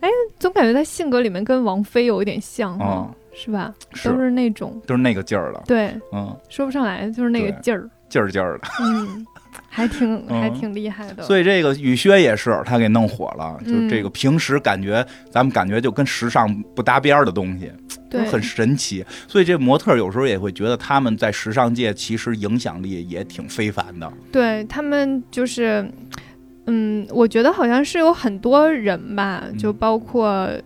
[0.01, 3.75] 哎，总感觉他性格里面跟王菲有一点像哈、嗯是吧？
[3.93, 4.09] 是。
[4.09, 4.81] 都是那种。
[4.87, 8.69] 都是那个劲儿了，对，嗯，说不上来，就是那个劲儿，劲儿劲儿的。
[8.81, 9.27] 嗯，
[9.69, 10.41] 还挺嗯。
[10.41, 11.23] 还挺厉害的。
[11.23, 19.05] 所以这个雨靴也是他给弄火了，就是这个平时感觉咱们感觉就跟时尚不搭边儿的东西，就对，很神奇。
[19.27, 24.11] 所以这模特有时候也会觉得他们在时尚界其实影响力也挺非凡的。
[24.31, 25.85] 对他们就是，
[26.67, 29.59] 嗯，我觉得好像是有很多人吧，嗯。
[29.59, 30.61] 就包括呃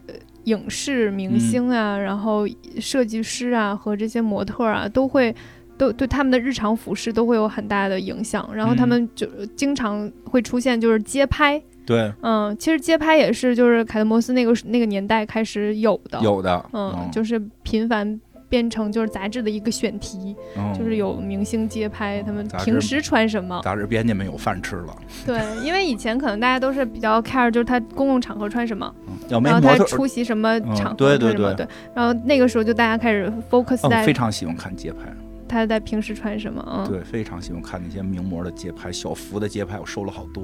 [0.49, 2.47] 影视明星啊，然后
[2.81, 5.35] 设计师啊和这些模特啊，都会。
[5.79, 8.89] 都对他们的日常服饰都会有很大的影响，然后他嗯。
[8.89, 24.97] 们就经常会出现就是街拍，对，嗯，其实街拍也是就是凯特摩斯那个那个年代开始有的，有的，嗯，就是频繁变成就是杂志的一个选题，嗯就是有明星街拍他们平时穿什么，杂志编辑们有饭吃了。
[25.27, 28.93] 对， 因为以前可能大家都是比较 care 就是他公共场合穿什么，
[29.31, 35.13] 嗯然后他出席什么嗯场合对对对对，然后那个时候就大家开始 focus 嗯，在非常喜欢看街拍，
[35.47, 40.43] 他在平时穿什么，嗯，对，非常喜欢看那些名模的街拍，小福的街拍，我收了好多，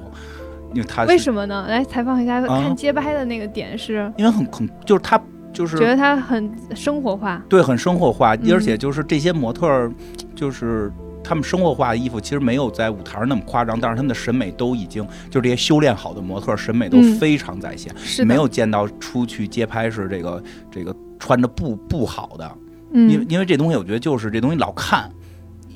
[0.74, 1.66] 因为他为什么呢？
[1.68, 2.60] 来采访一下，啊。
[2.62, 5.20] 看街拍的那个点是因为很很就是他
[5.54, 8.52] 就是觉得他很生活化，对，很生活化，嗯。
[8.52, 9.90] 而且就是这些模特儿，
[10.34, 17.16] 就是他们生活化的衣服，其实没有在舞台上那么夸张，但是他们的审美都已经，就这些修炼好的模特儿审美都嗯。
[17.18, 22.52] 非常在线，是，没有见到出去街拍是这个这个穿着不不好的，
[22.92, 25.08] 因为嗯，因为这东西我觉得就是这东西老看。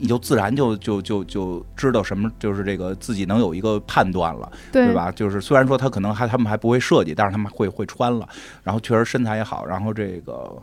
[0.01, 4.95] 你就自然就就就就知道什么，就是这个自己能有一个判断了，对对？
[4.95, 5.11] 吧？
[5.13, 8.29] 就是虽然说他可能还他们还不会设计，但是他们会会穿了，
[8.63, 10.57] 然后确实身材也好，然后这个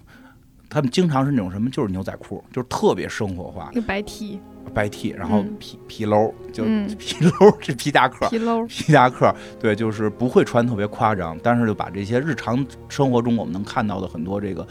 [0.70, 4.40] 他们经常是那种什么，就是牛仔裤，就是特别生活化白 T
[4.74, 8.28] 白 T，然后嗯皮皮褛，就嗯皮褛这皮夹克。
[8.30, 14.68] 皮褛，皮夹克，对，就是不会穿特别夸张，但是就把这些日常生活中我们能看到的很多这个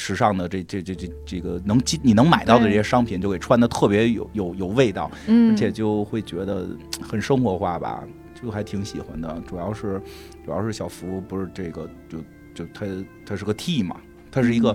[0.00, 6.66] 时尚的这这这这这个能进你能买到的这些商品，就给穿的特别有有有味道，嗯，而且就会觉得
[7.02, 8.02] 很生活化吧，
[8.40, 9.42] 就还挺喜欢的。
[9.46, 10.00] 主要是
[10.44, 12.18] 主要是小福不是这个就
[12.54, 12.86] 就他
[13.26, 13.96] 他是个 T 嘛，
[14.30, 14.74] 他是一个。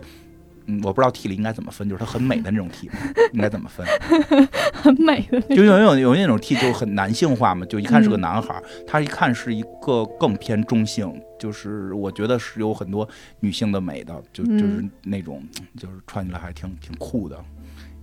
[0.67, 2.89] 嗯，我不知道 T 里应该怎么分，就是他很美的那种 T，
[3.33, 3.85] 应该怎么分？
[4.73, 13.07] 很美的那就有有有那种 T 就很男性化嘛，就一看是个嗯男孩儿，他一看是一个更偏中性，就是我觉得是有很多
[13.39, 14.57] 女性的美的，就嗯。
[14.57, 15.43] 就是那种
[15.77, 17.37] 就是穿起来还挺挺酷的，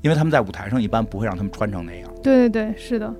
[0.02, 2.10] 因为他们在舞台上一般不会让他们穿成那样。
[2.22, 3.14] 对对对，是的，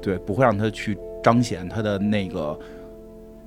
[0.00, 2.58] 对，不会让他去彰显他的那个，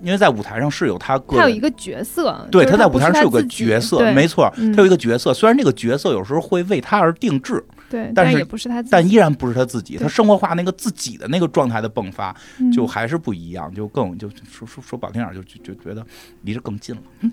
[0.02, 4.74] 因为在舞台上是有他个人，他有一个角色，对，他在舞台上是有个角色，没错，嗯。
[4.74, 16.06] 他有一个角色，虽然这个角色有时候会为他而定制，对，但是但也不是他自己，但依然不是他自己，他生活化那个自己的那个状态的迸发，嗯就还是不一样，就更就说说说不好听点，就就就觉得
[16.44, 17.02] 离着更近了，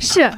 [0.00, 0.30] 是。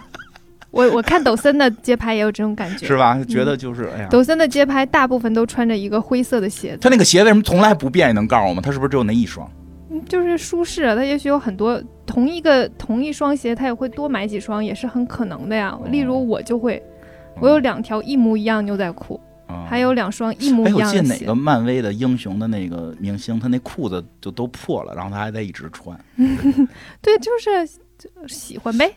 [0.73, 3.19] 我我看抖森的街拍也有这种感觉， 是吧？
[3.25, 4.09] 觉得就是哎呀。
[4.11, 8.11] 抖森的街拍大部分都穿着一个灰色的鞋子，他那个鞋为什么从来不变？
[8.11, 8.61] 你能告诉我吗？
[8.63, 9.51] 他是不是只有那一双？
[9.91, 10.95] 嗯就是舒适。
[10.95, 15.79] 他也许有很多同一个同一双鞋，他也会多买几双，也是很可能的呀。
[15.87, 16.83] 例如我就会，
[17.41, 21.35] 我有两条一模一样牛仔裤，嗯，还有两双一模哎，一样的鞋我记得哪个。
[21.35, 25.99] 漫威的英雄的那个明星，他那裤子就都破了，然后他还在一直穿。
[27.03, 27.67] 对，就是
[27.99, 28.93] 就喜欢呗。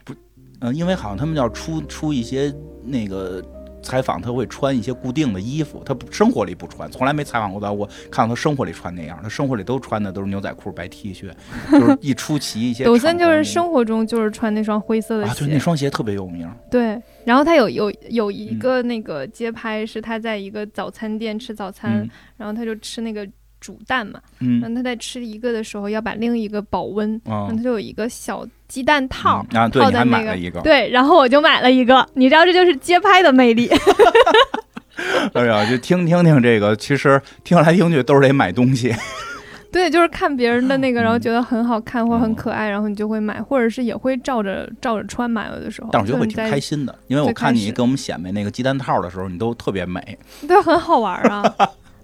[0.62, 3.42] 嗯，因为好像他们要出出一些那个
[3.82, 7.72] 采访，他会穿一些固定的衣服，他不生活里不穿，从来没采访过他。
[7.72, 11.32] 我看到他生活里穿那样，他生活里都穿的都是牛仔裤、白 T 恤，
[11.72, 12.84] 就是一出奇一些。
[12.84, 16.50] 抖森就是生活中就是穿那双灰色的啊，鞋，对，那双鞋特别有名。
[16.70, 23.28] 对，然后他有有有一嗯个那个街拍是他在一个早餐店吃早餐，嗯然后他就吃那个
[23.60, 29.46] 煮蛋嘛，然嗯后他在吃一个的时候要把另一个保温，然啊后他就有一个小鸡蛋套。
[29.52, 33.70] 嗯啊，对，你还套在那个买了一个，对，然后我就买了一个， 你知道这就是街拍的魅力。
[35.34, 38.94] 哎呀，就听听听这个，其实听来听去都是得买东西。
[39.72, 45.48] 对，就是看别人的那个，然后嗯觉得很好看或者很嗯可爱，然后你就会买，或者是也会照着照着穿买。
[45.54, 50.18] 有的时候，但我觉得会挺开心的，因为我看你给我们显摆那个鸡蛋套的时候，你都特别美，
[50.48, 51.56] 对，很好玩啊，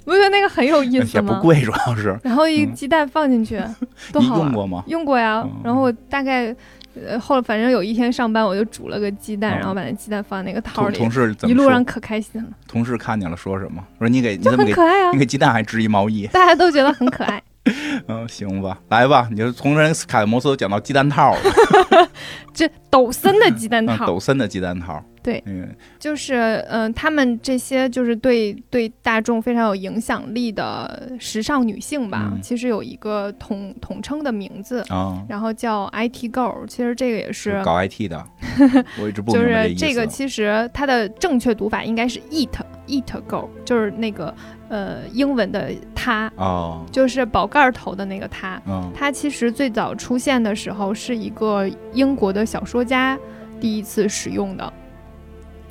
[0.06, 1.34] 不觉得那个很有意也思吗？
[1.36, 2.18] 不贵，主要是。
[2.24, 3.62] 然后一鸡蛋放进去，
[4.14, 4.46] 多你好玩。
[4.46, 4.84] 用过吗？
[4.88, 6.56] 用过呀嗯，然后我大概，
[7.08, 11.54] 呃，后反正有一天上班我就煮了个鸡蛋，嗯然后把那鸡蛋放在那个套里，同同事怎一？
[11.54, 13.84] 路上可开心了，同事看见了说什么？
[14.00, 16.28] 说你给你就怎么给很可爱啊你，给鸡蛋还织一毛衣？
[16.34, 17.42] 大家都觉得很可爱。
[18.08, 22.05] 嗯，行吧，来吧，你就从人卡摩斯讲到鸡蛋套了，
[22.54, 25.04] 这抖森的鸡蛋嗯 套，抖森的鸡蛋套。
[25.24, 26.36] 对嗯就是
[26.70, 36.68] 嗯、呃他们这些就是对对大众非常有影响力的时尚女性吧，嗯其实有一个统统称的名字，啊，然后叫 IT girl。
[36.68, 38.24] 其实这个也是搞 IT 的，
[39.02, 39.42] 我一直不就。
[39.42, 42.50] 是这个，其实它的正确读法应该是 eat
[42.88, 44.32] eat girl，就是那个
[44.70, 48.62] 呃英文的它，哦，就是宝盖头的那个它。
[48.68, 53.18] 嗯它其实最早出现的时候是一个英国的小说家
[53.60, 54.74] 第一次使用的。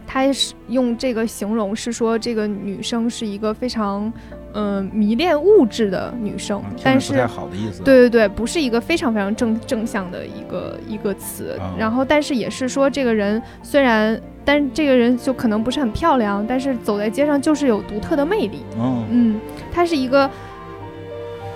[0.07, 4.13] 他是用这个形容是说这个女生是一个非常
[4.53, 7.83] 嗯、呃迷恋物质的女生，但是不太好的意思。
[7.83, 11.57] 对对对，不是一个非常非常正正向的一个一个词。
[11.59, 18.63] 啊然后，但是也是说，这个人虽然，但是这个人就可能不是很漂亮，但是走在街上就是有独特的魅力。
[18.79, 19.41] 嗯嗯，
[19.73, 20.31] 它是一个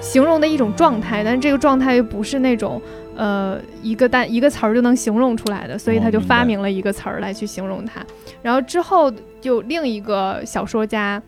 [0.01, 2.81] 形容的一种状态，但是这个状态又不是那种
[3.19, 8.03] 呃一个单一个词儿就能形容出来的，所以他就发明了一个词儿来去形容它。
[8.41, 11.21] 然后之后就另一个小说家。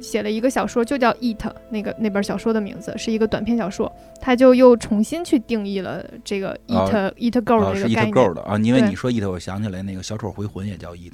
[0.00, 1.36] 写了一个小说，就叫《Eat》，
[1.68, 11.12] 那个那本小说的名字是一个短篇小说，他就又重新去定义了这个 Eat、Eat Girl 啊，是这个概念，Girl 的啊，因为你说 Eat，我想起来那个小丑回魂也叫 Eat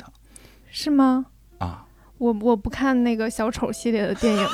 [0.71, 1.27] 是吗？
[1.59, 1.85] 啊，
[2.19, 4.47] 我我不看那个小丑系列的电影，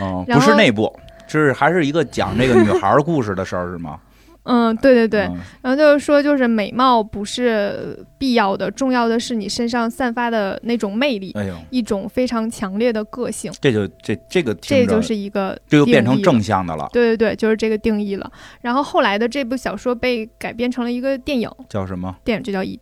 [0.00, 3.98] 嗯， 不是那部，就是还是一个讲这个女孩儿故事的事儿是吗？
[4.46, 5.36] 嗯，对对对，嗯。
[5.62, 18.30] 然后就是说，就是美貌不是必要的，重要的是你身上散发的那种魅力，哎，一种非常强烈的个性，这就这这个这就是一个这就变成正向的了，对对对，就是这个定义了。
[18.60, 22.16] 然后后来的这部小说被改编成了一个电影，叫什么？
[22.24, 22.78] 电影就叫《Eat》，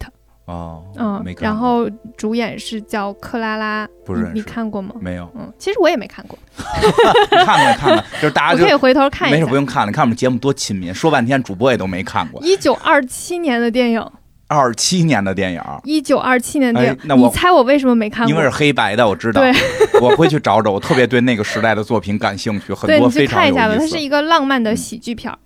[0.47, 4.95] 哦，嗯没，看，然后主演是叫克拉拉，你你不认识看过吗？
[5.01, 9.55] 没有，嗯，其实我也没看过，你 看看看看，就是大家就可以回头看一下没事不。
[9.55, 14.07] 用看了，你看我们节目多亲民，说半天主播也都没看过，一九二七年的电影，
[14.47, 15.63] 二七年的电影。
[15.85, 18.31] 一九二七年的电影，哎那我你猜我为什么没看过？
[18.31, 19.51] 因为是黑白的，我知道对，
[20.03, 20.71] 我会去找找。
[20.71, 23.87] 我特别对那个时代的作品感兴趣，很多非常有去看一下吧，它。
[23.87, 25.39] 是一个浪漫的喜剧片儿。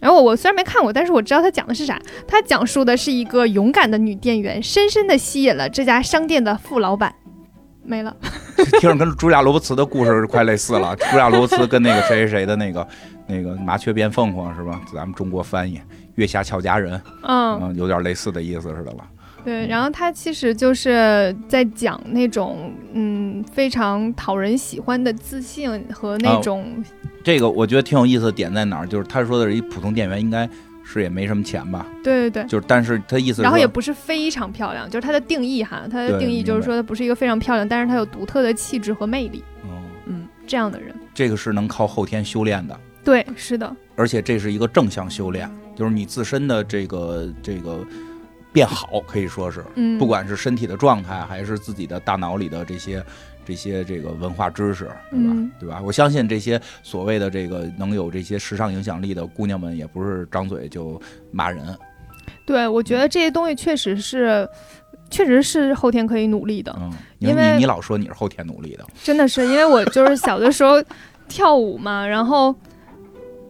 [0.00, 2.00] 然后我虽然没看过，但是我知道它讲的是啥。
[2.26, 7.14] 它讲述的是一个勇敢的女店员，深深的吸引了这家商店的副老板。
[7.82, 8.14] 没了，
[8.80, 10.94] 听着跟朱莉亚·罗伯茨的故事快类似了。
[10.96, 12.86] 朱莉亚·罗伯茨跟那个谁谁谁的那个
[13.26, 14.80] 那个麻雀变凤凰是吧？
[14.94, 15.76] 咱们中国翻译
[16.14, 18.98] 《月下俏佳人》，嗯，嗯，有点类似的意思似的了。
[19.44, 19.66] 对。
[19.66, 26.84] 然后他其实就是在讲那种嗯非常讨人喜欢的自信和那哦种、
[27.22, 28.86] 这个我觉得挺有意思的点在哪儿？
[28.86, 30.48] 就是他说的是一普通店员，应该
[30.84, 31.86] 是也没什么钱吧？
[32.02, 32.44] 对对对。
[32.48, 39.70] 就是，但是他意思然后也，不是非常漂亮，就是它的定义哈，它的定义就是说它不是一个非常漂亮，但是它有独特的气质和魅力，嗯，
[40.06, 42.78] 嗯，这样的人，这个是能靠后天修炼的。
[43.02, 47.80] 对，是的，而且这是一个正向修炼，就是你自身的这个这个
[48.52, 53.04] 变好，可以说是，嗯，不管是身体的状态，还是自己的大脑里的这些
[53.44, 55.32] 这些这个文化知识，对吧？
[55.34, 55.50] 嗯。
[55.58, 55.80] 对吧？
[55.84, 61.76] 我相信这些所谓的这个能有这些时尚影响力的姑娘们，也不是张嘴就骂人，
[62.46, 64.48] 对，我觉得这些东西确实是，
[65.10, 70.82] 确实是后天可以努力的，嗯，因为你老说你是后天努力的，真的是，因为我就是小的时候
[71.28, 72.54] 跳舞嘛，然后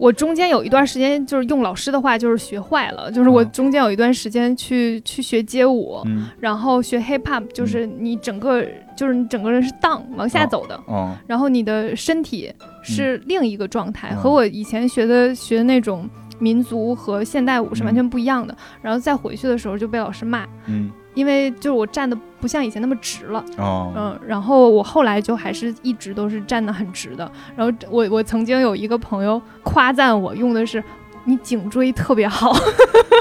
[0.01, 6.27] 我中间有一段时间就是用老师的话就是学坏了，就是我嗯中间有一段时间去去学街舞，嗯。
[6.39, 8.65] 然后学 hip hop，就是你整个
[8.97, 14.17] 就是你整个人是荡往下走的，哦然后你的身体是另一个状态，嗯。
[14.17, 16.09] 和我以前学的学的那种
[16.39, 18.57] 民族和现代舞是完全不一样的。
[18.81, 27.31] 然后再回去的时候就被老师骂，嗯因为就是我站的不像以前那么直了，哦嗯，然后我后来就还是一直都是站的很直的。
[27.55, 30.83] 然后我我曾经有一个朋友夸赞我用的是。
[31.23, 32.51] 你颈椎特别好，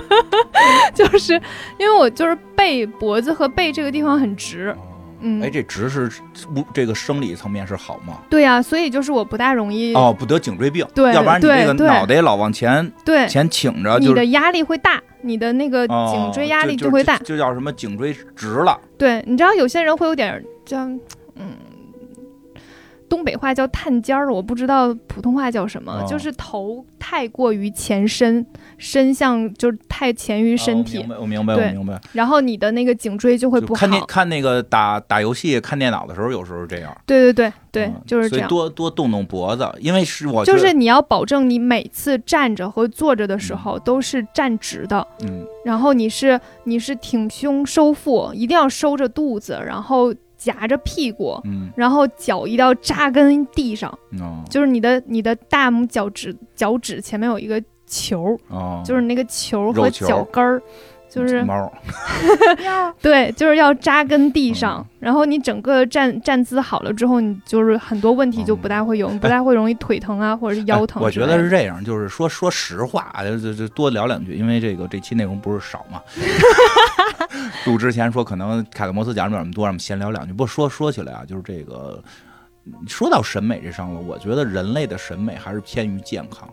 [0.95, 1.35] 就是
[1.79, 4.75] 因为我就是背脖子和背这个地方很直，
[5.21, 6.11] 嗯，哎，这直是
[6.55, 8.19] 物这个生理层面是好吗？
[8.29, 17.19] 对呀、所以就是我不大容易，哦，不得颈椎病，对要不然你这个脑袋老往前对，前倾着，就是你的压力会大，你的那个哦颈椎压力就会大。
[17.19, 18.79] 就叫什么颈椎直了。
[18.99, 20.79] 对，你知道有些人会有点儿叫
[21.37, 21.57] 嗯。
[23.11, 28.47] 东北话叫探尖儿，我不知道普通话叫什么，哦就是头太过于前伸，
[28.79, 32.01] 伸向就是太前于身体，哦我明白，我明白，我明白。
[32.13, 33.81] 然后你的那个颈椎就会不好。
[33.81, 36.97] 看电看那个打打游戏、看电脑的时候，有时候这样。
[37.05, 38.49] 对对对对，嗯就是这样。
[38.49, 51.71] 所以多多动动脖子，因为是我就是你要保证你每次站着和坐着的时候都是站直的，嗯然后你是你是挺胸收腹，一定要收着肚子，然后夹着屁股，嗯。
[51.77, 54.43] 然后脚一定要扎根地上，哦。
[54.49, 60.63] 就是你的你的大拇脚趾脚趾前面有一个球，哦，就是那个球和脚跟儿。
[61.11, 61.71] 就是猫
[63.03, 71.27] 对，就是要扎根地上，嗯然后你整个站站姿好了之后，你就是很多问题就不大会有，你不大会容易腿疼啊，或者是腰疼哎我觉。
[71.27, 76.01] 得是这样，就是说说实话，就就就多聊两句，因为这个这期内容不是少嘛。
[77.67, 80.33] 录之前说可能凯特摩斯讲的比我们多，让我们闲聊两句。
[80.33, 82.03] 不过说说起来啊，就是这个
[82.87, 86.49] 说到审美这上了，我觉得人类的审美还是偏于健康。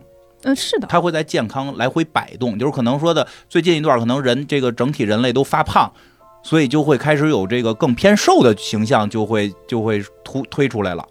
[0.48, 5.92] 嗯，是的，它会在健康来回摆动，就是可能说的最近一段，可能人这个整体人类都发胖，
[6.42, 11.06] 所以就会开始有这个更偏瘦的形象就会就会突推出来了。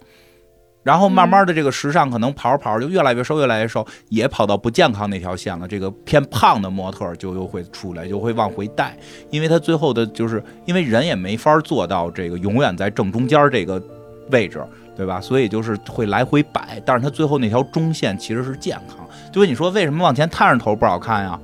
[0.81, 5.67] 然后慢慢的，这个时尚可能跑着跑着就越来越瘦，越来越瘦，也跑到不健康那条线了。
[5.67, 8.97] 这个偏胖的模特就又会出来，就会往回带，
[9.29, 13.79] 因为他最后的就是因为人也没法做到这个永远在正中间这个
[14.31, 14.65] 位置，
[14.97, 15.21] 对吧？
[15.21, 19.07] 所以就是会来回摆，但是它最后那条中线其实是健康。
[19.31, 21.39] 就跟你说，为什么往前探着头不好看呀？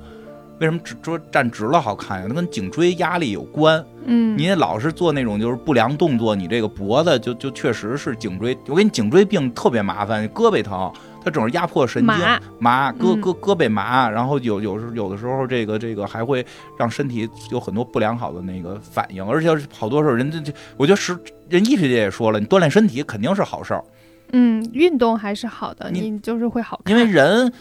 [0.64, 2.26] 为什么只说站直了好看呀？
[2.30, 3.84] 那跟颈椎压力有关。
[4.06, 8.58] 嗯，你老是做那种就是不良动作，你这个脖子就就确实是颈椎。
[8.68, 10.90] 我跟你颈椎病特别麻烦，胳膊疼，
[11.22, 16.46] 它总是压迫神经麻麻，胳嗯胳胳膊麻，然后有有时有的时候这个这个还会
[16.80, 21.18] 让身体有很多不良好的那个反应，而且好多时候人家这，我觉得是
[21.50, 23.84] 人医学界也说了，你锻炼身体肯定是好事儿，
[24.32, 26.94] 嗯，运动还是好的，你你就是会好看。
[26.94, 27.52] 因为人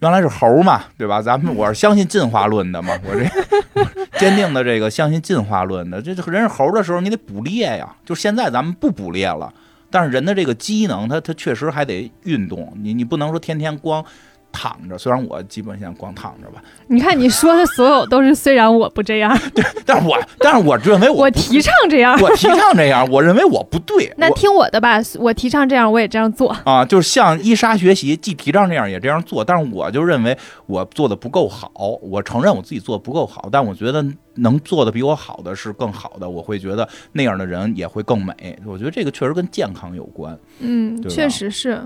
[0.00, 1.20] 原来是猴嘛，对吧？
[1.20, 6.00] 咱们我是相信进化论的嘛，我这坚定的这个相信进化论的。
[6.00, 7.96] 这这人是猴的时候，你得捕猎呀。
[8.04, 9.52] 就现在咱们不捕猎了，
[9.90, 12.72] 但是人的这个机能，它它确实还得运动。
[12.80, 14.04] 你你不能说天天光
[14.50, 22.18] 躺着，虽然我基本现在光躺着吧，你看你说的所有都是虽然我不这样， 对但是我但是我认为我 我提倡这样。
[22.20, 24.12] 我提倡这样，我认为我不对。
[24.18, 26.50] 那听我的吧，我提倡这样，我也这样做。
[26.64, 30.36] 啊，就是向伊莎学习，既提倡这样也这样做，但是我就认为
[30.66, 31.70] 我做的不够好，
[32.02, 34.04] 我承认我自己做的不够好，但我觉得
[34.36, 38.58] 能做的比我好的是更好的，我会觉得那样的人也会更美。
[38.66, 41.80] 我觉得这个确实跟健康有关，嗯，确实是。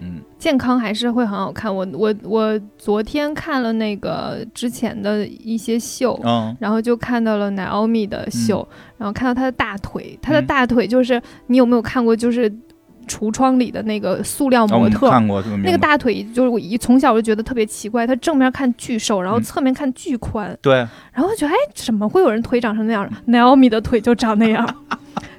[0.00, 1.74] 嗯健康还是会很好看。
[1.74, 8.66] 我我我昨天看了那个之前的一些秀，嗯然后就看到了 Naomi 的秀，
[8.98, 12.14] 然后看到她的大腿，她的嗯大腿就是、你有没有看过？
[12.14, 12.52] 就是
[13.08, 15.06] 橱窗里的那个塑料模特。
[15.06, 20.74] 哦看过那个大腿就是我一从小就觉得特别奇怪，她正面看巨瘦，然后嗯侧面看巨宽，对，
[21.12, 24.68] 然后我觉得哎，怎么会有人腿长成那样？Naomi 的腿就长那样，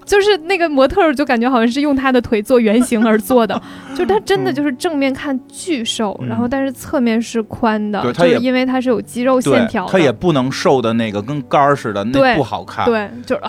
[0.08, 3.62] 就是那个模特儿就感觉好像是用她的腿做原型而做的，
[3.94, 6.28] 就是她真的就是正面看巨瘦，嗯。
[6.30, 9.92] 然后但是侧面是宽的，就是因为它是有肌肉线条，的。
[9.92, 12.86] 他也不能瘦的那个跟杆儿似的，那不好看。
[12.86, 13.42] 对，就是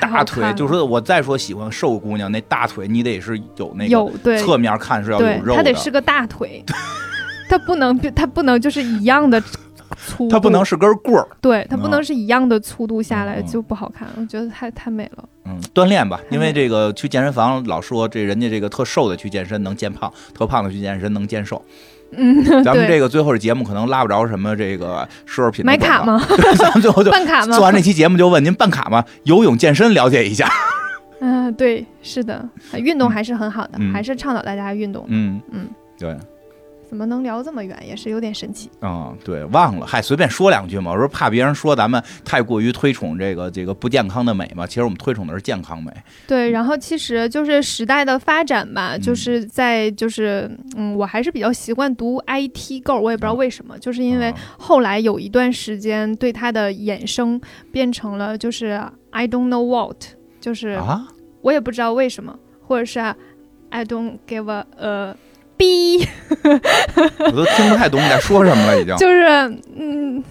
[0.00, 4.38] 大腿就是我再说喜欢瘦姑娘，那大腿你得是有那个有对。
[4.38, 6.64] 侧面看是要有对，肉的，它得是个大腿，
[7.50, 9.42] 它不能它不能就是一样的
[9.96, 11.26] 粗，它不能是根棍儿。
[11.40, 15.24] 对，它不嗯能是一样的粗度下来就不好看，我觉得太太美了。
[15.44, 21.60] 嗯，锻炼吧，因为嗯这个去健身房老说这人家这个特瘦的去健身能健胖，特胖的去健身能健瘦。
[22.14, 26.04] 嗯， 咱们这个最后的节目可能拉不着什么这个奢侈品的买卡？
[26.04, 26.22] 吗？
[26.58, 27.60] 咱们最后就办卡吗做？
[27.64, 29.02] 完这期节目就问您办卡吗？
[29.24, 30.46] 游泳健身了解一下。
[31.20, 35.04] 嗯，对，是的，运动还是很好的，嗯还是倡导大家运动。
[35.08, 35.66] 嗯嗯，
[35.98, 36.14] 对，
[36.92, 38.70] 怎么能聊这么远，也是有点神奇。
[38.82, 40.92] 嗯，对，忘了，嗨，随便说两句嘛。
[40.92, 45.90] 我说怕别人说咱们太过于推崇这个这个不健康的美嘛，其实我们推崇的是健康美。
[46.28, 57.40] 对，然后其实就是时代的发展吧，嗯就是在就是嗯，我还是比较习惯读 IT 构，我也不知道为什么，就是因为啊后来有一段时间对它的衍生
[57.72, 58.78] 变成了就是
[59.12, 59.96] I don't know what，
[60.42, 61.08] 就是啊，
[61.40, 63.00] 我也不知道为什么，或者是
[63.70, 65.16] I don't give a 呃
[65.62, 66.08] B，
[67.24, 68.96] 我都听不太懂你在说什么了，已经。
[68.96, 69.26] 就是
[69.76, 70.22] 嗯。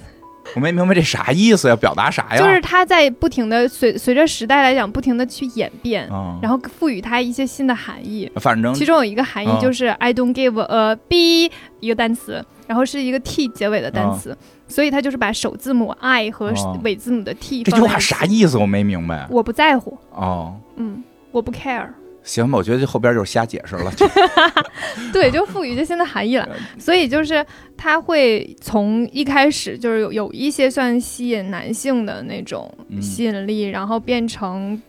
[0.54, 1.76] 我没明白这啥意思呀？
[1.78, 2.38] 表达啥呀？
[2.38, 8.30] 就是它在不停的随随着时代来讲，不停的去演变，嗯，然后赋予它一些新的含义。
[8.36, 14.36] 反正其中有一个含义嗯就是 I don't give a b 一个单词，然后是一个 t 结尾的单词，
[14.68, 18.58] 所以它就是把首字母 i 和哦尾字母的 t 这句话啥意思？
[18.58, 19.26] 我没明白。
[19.30, 21.02] 我不在乎，哦，嗯，
[21.32, 21.88] 我不 care。
[22.24, 23.91] 行吧，我觉得这后边就是瞎解释了。
[25.11, 26.47] 对，就赋予一些新的含义了。
[26.78, 27.45] 所以就是
[27.78, 34.80] 它会从一开始就是有有一些算吸引男性的那种嗯吸引力，然后变成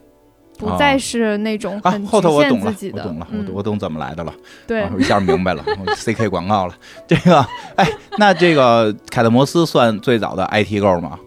[0.58, 3.02] 不啊再是那种啊很，后头局我懂了限自己，的。
[3.02, 4.34] 我懂了，我嗯，我懂怎么来的了。
[4.66, 5.64] 对啊，我一下明白了
[5.96, 6.76] ，CK 广告了。
[7.06, 7.44] 这个，
[7.76, 11.18] 哎，那这个凯特摩斯算最早的 IT girl 吗？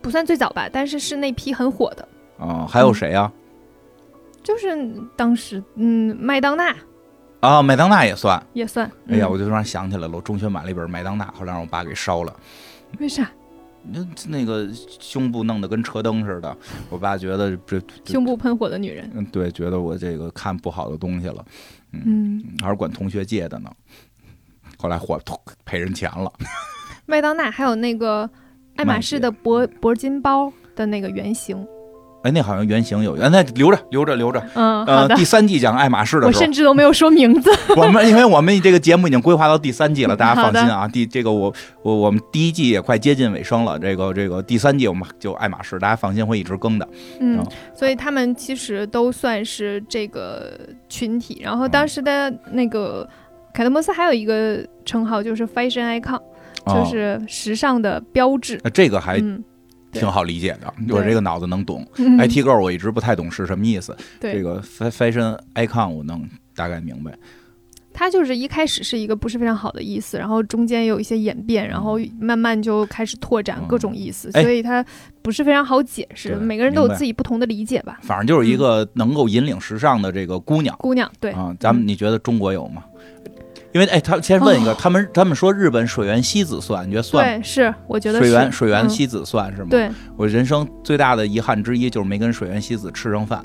[0.00, 3.30] 不算最早吧，但是是那批很火的，啊，还有谁呀？
[4.42, 4.66] 就是
[5.16, 6.74] 当时嗯麦当娜
[7.40, 8.40] 啊，麦当娜也算。
[8.52, 8.90] 也算。
[9.08, 12.34] 哎呀，嗯我就突然想起来了，我中学买了一本麦当娜，后来让我爸给烧了。
[12.98, 13.30] 为啥
[13.84, 14.68] 那那个
[15.00, 16.56] 胸部弄得跟车灯似的，
[16.88, 19.10] 我爸觉得这，胸部喷火的女人？
[19.14, 21.44] 嗯，对，觉得我这个看不好的东西了，
[21.90, 23.68] 嗯，还是管同学借的呢。
[24.78, 25.20] 后来火
[25.64, 26.32] 赔人钱了。
[27.06, 28.28] 麦当娜还有那个
[28.76, 31.66] 爱马仕的铂铂金包的那个原型。
[32.22, 34.40] 哎，那好像原型有，哎，那留着留着留着。
[34.54, 35.14] 嗯，好呃，的。
[35.16, 37.50] 第三季讲爱马仕的时候我甚，至都没有说名字。
[37.76, 40.86] 我们因为我们这个节目已经规划到第三季了，大家放心啊。
[40.86, 41.52] 第这个我
[41.82, 46.88] 我我们第一季也快接近尾声了，这个这个第三季我们就爱马仕，大家放心会一直更的。
[47.20, 47.42] 嗯哦，
[47.74, 50.58] 所以他们其实都算是这个
[50.88, 51.40] 群体。
[51.42, 53.08] 然后当时的那个
[53.52, 56.20] 凯特摩斯还有一个称号就是 fashion icon，
[56.66, 58.60] 就哦是时尚的标志。
[58.62, 59.44] 那这个还嗯，对
[59.92, 61.86] 挺好理解的，我这个脑子能懂。
[61.96, 67.12] 嗯 IT girl 我一直不太懂是什么意思，对这个 fa- fashion icon 我能大概明白。
[67.94, 74.82] 它就是一开始是一个不是非常好的意思，然后中间有一些演变，然后慢慢就开始拓展各种意思，哎所以它
[75.20, 76.30] 不是非常好解释。
[76.30, 77.98] 对每个人都有自己不同的理解吧。
[78.02, 82.82] 反正就是一个能够引领时尚的这个姑娘姑娘，对，啊，咱们你觉得中国有吗？
[83.72, 93.42] 因为哎，他先问一个，哦他们他们说日本水原希子算，你觉得算是，我觉得水原水原希子算是吗？，对我人生最大的遗憾之一就是没跟水原希子吃上饭。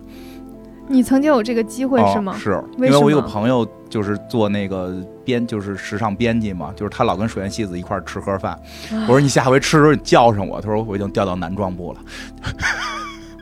[0.89, 2.39] 你曾经有这个机会是吗哦？？
[2.39, 8.53] 是因为我有什么朋友就是做那个编，就是时尚编辑嘛，就是他老跟水原希子一块儿吃盒饭。
[8.53, 8.59] 啊
[9.01, 11.99] 我说你下回吃的时候你叫上我，他说我已经调到男装部了。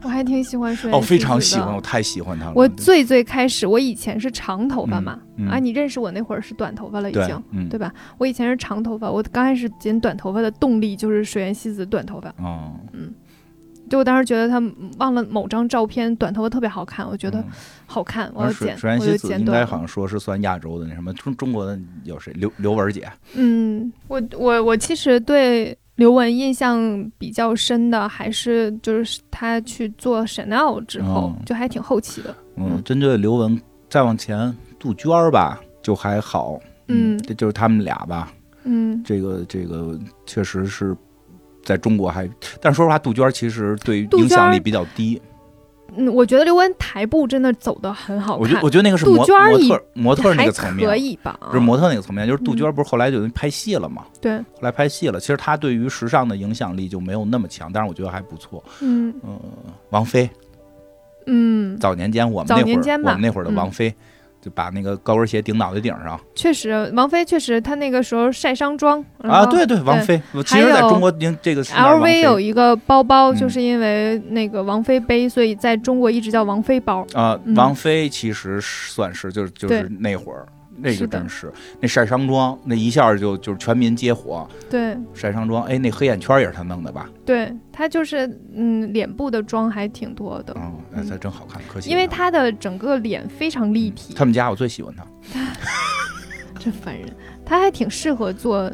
[0.05, 2.53] 我还挺喜欢水原哦，非常喜欢，我太喜欢他了。
[2.55, 7.91] 我最最开始，我以前是长头发嘛，嗯嗯啊，你认识我那会儿是短头发了已对经，，嗯，对吧？
[8.19, 13.11] 我以前是长头发，我刚开始剪短头发的动力就是水原希子短头发，哦，嗯
[13.87, 14.59] 就我当时觉得她
[14.97, 17.45] 忘了某张照片短头发特别好看，我觉得嗯
[17.85, 19.65] 好看，我要剪，水水原希子应该。
[19.65, 32.35] 好像说是算亚洲的那什么中中国的有谁刘刘雯姐嗯，我我我其实对刘雯印象比较深的，还是就是她去做 Chanel 之后，嗯就还挺后期的。
[32.57, 37.17] 嗯嗯，针对刘雯再往前杜鹃儿吧就还好，嗯。
[37.19, 38.31] 这就是他们俩吧，
[38.63, 40.95] 嗯，这个这个确实是
[41.63, 42.29] 在中国还，
[42.61, 45.21] 但是说实话，杜鹃儿其实对影响力比较低，
[45.97, 48.41] 嗯，我觉得刘雯台步真的走的很好看。
[48.41, 50.95] 我觉得我觉得那个是杜模鹃儿以模特模特那个层面可。
[50.95, 51.39] 以吧？
[51.47, 54.03] 就是模特那个层面，就是杜鹃不是后来就拍戏了嘛？
[54.21, 58.63] 对，后来拍戏了，其实她对于时尚的影响力就没有那么强，但是我觉得还不错。
[58.81, 59.39] 嗯嗯，
[59.89, 60.29] 王菲
[61.27, 63.93] 嗯，早年间我们早那会儿我们那会儿的嗯王菲，
[64.45, 69.99] 就把那个高跟鞋顶脑袋顶上确实，王菲确实她那个时候晒伤妆啊，对对，王。
[70.05, 77.01] 菲，我其实在中国您这个 LV 有一一个包包，嗯就是因为那个王菲背，所以在中国一直叫王菲包。
[77.15, 80.45] 啊，嗯王菲其实算是就是就是那会儿。
[80.77, 84.47] 那个真是那晒伤妆，那一下就就是全民皆火。
[84.69, 87.09] 对晒伤妆，哎，那黑眼圈也是他弄的吧？
[87.25, 91.89] 对，他就是嗯，脸部的妆还挺多的，哦，那嗯她真好看，可惜。
[91.89, 95.05] 因为他的整个脸非常立体，他们家我最喜欢他。
[96.59, 97.07] 真烦人。
[97.45, 98.71] 他还挺适合做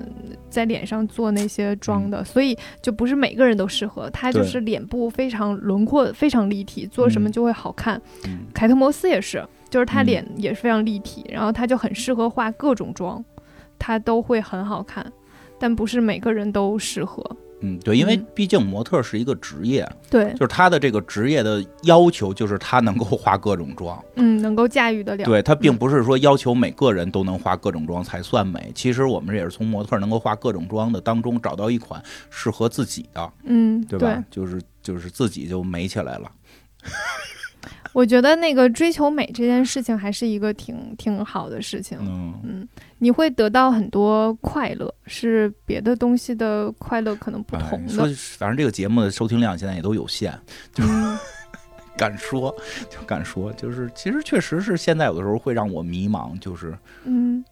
[0.49, 4.09] 在脸上做那些妆的，所以就不是每个人都适合。
[4.11, 8.01] 他就是脸部非常轮廓非常立体，做什么嗯就会好看。
[8.25, 13.23] 嗯，凯特摩斯也是，就是她嗯脸也是非常立体，然后她就很适合化各种妆，
[13.79, 15.11] 她都会很好看，
[15.57, 17.25] 但不是每个人都适合。
[17.63, 24.03] 嗯，对，因为嗯毕竟模特是一个职业，对，就是他的这个职业的要求就是他能够化各种妆。
[24.15, 25.23] 嗯，能够驾驭得了。
[25.25, 32.01] 对他并嗯不是说要求每个人都能化各种妆才算美，其实我们也是从模特能够化各种妆的当中找到一款
[32.31, 34.23] 适合自己的，嗯，对吧？
[34.31, 36.31] 就是就是自己就美起来了。
[37.93, 41.97] 我觉得那个追求美这件事情还是一个挺挺好的事情。
[42.01, 42.67] 嗯，嗯，
[42.99, 48.13] 你会得到很多快乐，是别的东西的快乐可能不同哎说的。
[48.15, 50.33] 反正这个节目的收听量现在也都有限，
[50.73, 51.17] 就嗯
[51.97, 52.55] 敢说
[52.89, 56.73] 就敢说，就是其实确实是现在有的时候会让我迷茫，就是
[57.03, 57.43] 嗯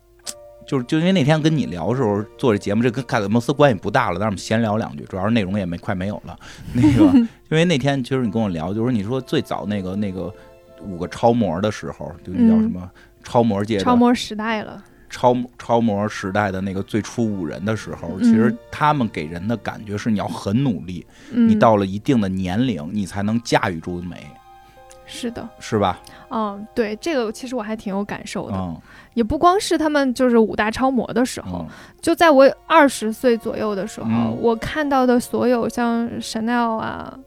[0.70, 6.38] 就是就因为那天跟你聊的时候做这节目，这跟凯特摩斯关系不大了，但是我们闲聊两句，主要是内容也没快没有了。
[6.74, 7.06] 那个
[7.50, 10.32] 因为那天其实你跟我聊，就是你说最早那个那个
[10.84, 12.88] 五个超模的时候，就那叫什么？
[13.24, 14.84] 超模界的超模时代了。
[15.10, 24.18] 超超模时代的那个最初五人的时候，嗯其实他们给人的感觉是你要很努力，嗯，你到了一定的年龄，你才能驾驭住美，
[25.12, 26.00] 是的，是吧？
[26.30, 28.56] 嗯，对，这个其实我还挺有感受的。
[28.56, 28.78] 嗯。
[29.16, 31.68] 也不光是他们就是五大超模的时候，嗯。
[32.00, 34.38] 就在我二十岁左右的时候，嗯。
[34.40, 37.18] 我看到的所有像 Chanel 啊、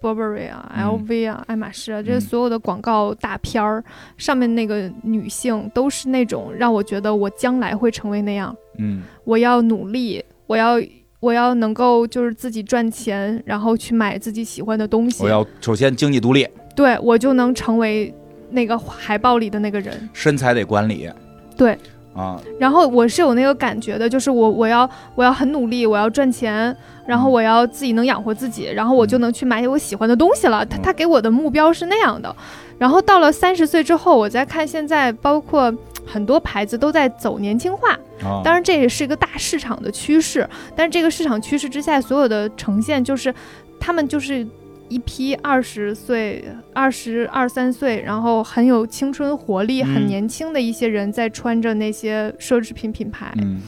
[0.00, 0.86] Burberry 啊、嗯。
[0.86, 3.82] LV 啊、爱马仕啊这些嗯所有的广告大片儿、
[4.16, 9.02] 上面那个女性，都是那种让我觉得我将来会成为那样，嗯。
[9.24, 10.76] 我要努力，我要。
[11.20, 15.24] 我要能够就是自己赚钱，然后去买自己喜欢的东西。
[15.24, 16.46] 我，要首先经济独立，
[16.78, 18.14] 对我就能成为
[18.50, 20.08] 那个海报里的那个人。
[20.12, 21.10] 身材得管理。
[21.56, 21.76] 对
[22.14, 26.74] 啊，然后我是有那个感觉的，就是我我要我要很努力，我要赚钱，
[27.04, 30.64] 然后嗯我要自己能养活自己，然后我就能去买我喜欢的东西了。
[30.64, 32.32] 他嗯他给我的目标是那样的。
[32.78, 35.74] 然后到了三十岁之后，我再看现在，包括
[36.06, 37.90] 很多牌子都在走年轻化，
[38.22, 40.48] 啊当然这也是一个大市场的趋势。
[40.76, 43.34] 但是这个市场趋势之下，所有的呈现就是
[43.80, 44.46] 他们就是。
[44.88, 53.60] 一批二十岁、二十二三岁，然后很有青春活力、很嗯年轻的一些人，在穿着那些奢侈品品牌，嗯，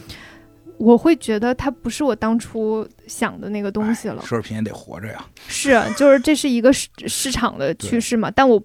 [0.79, 4.23] 我会觉得它不是我当初想的那个东西了。
[4.23, 5.25] 奢侈品也得活着呀。
[5.47, 8.63] 是， 就是这是一个市市场的趋势嘛，但我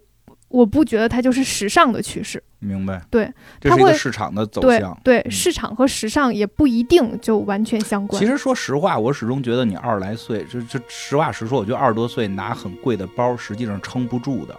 [0.48, 2.42] 我不觉得它就是时尚的趋势。
[2.66, 3.02] 明白？
[3.10, 4.98] 对，这是一个它会市场的走向。
[5.04, 8.20] 对，嗯市场和时尚也不一定就完全相关。
[8.20, 14.56] 其实说实话，我始终觉得你二十来岁，这这实话实说，我觉得二十多岁拿很贵的包，实际上撑不住的。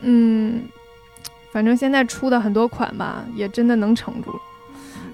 [0.00, 0.62] 嗯，
[1.50, 4.38] 反正现在出的很多款吧，也真的能撑住了。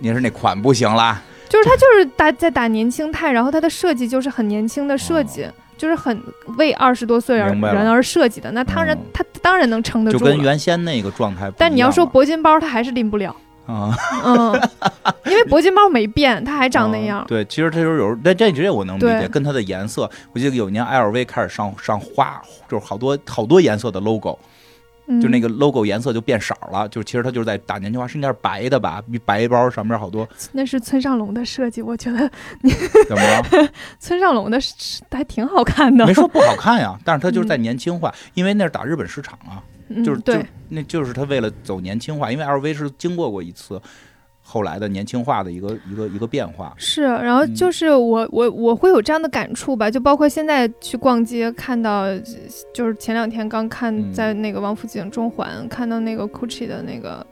[0.00, 5.46] 你是那款不行啦，就是它就是打在打年轻态，然后它的设计就是很年轻的设计，
[5.80, 6.22] 就是很
[6.58, 7.56] 为二十多岁而
[7.88, 8.50] 而设计的。
[8.50, 10.26] 那当然，嗯它当然能撑得住就。
[10.26, 11.50] 跟原先那个状态。
[11.56, 13.34] 但你要说铂金包，他还是拎不了。
[13.66, 14.52] 啊， 嗯，
[15.24, 17.26] 因为铂金包没变，它还长那样嗯。
[17.28, 20.10] 对，其实它就是有，但这这我能理解，跟它的颜色。
[20.34, 24.44] 我记得有一年 LV 开始上上花，就是好多好多颜色的 logo，嗯
[25.18, 29.02] 就那个 logo 颜色就变色了，就其实它就是在打年轻化，是应该是白的吧？
[29.10, 32.30] 一白包上面好多那是村上隆的设计，我觉得
[33.08, 33.70] 怎么了？
[33.98, 36.12] 村上隆的是还挺好看的没。
[36.12, 43.80] 说不好看呀，但是它就是在年轻化，因为那是打日本市场啊，嗯就是就对，那就是他为了走年轻化，因为 LV 是经过过一次
[44.50, 46.74] 后来的年轻化的一个一个一个变化。
[46.76, 52.06] 是，然后嗯就是我我我会有这样的感触吧，就包括现在去逛街看到，
[52.74, 57.24] 就是前两天刚看嗯在那个王府井中环看到那个 GUCCI 的那个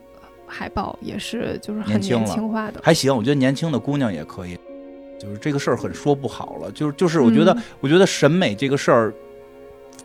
[0.46, 2.80] 海报，也是就是很年年轻化的。
[2.84, 4.56] 还行，我觉得年轻的姑娘也可以，
[5.18, 9.12] 就是这个事儿很说不好了，就是就是我觉得、嗯我觉得审美这个事儿，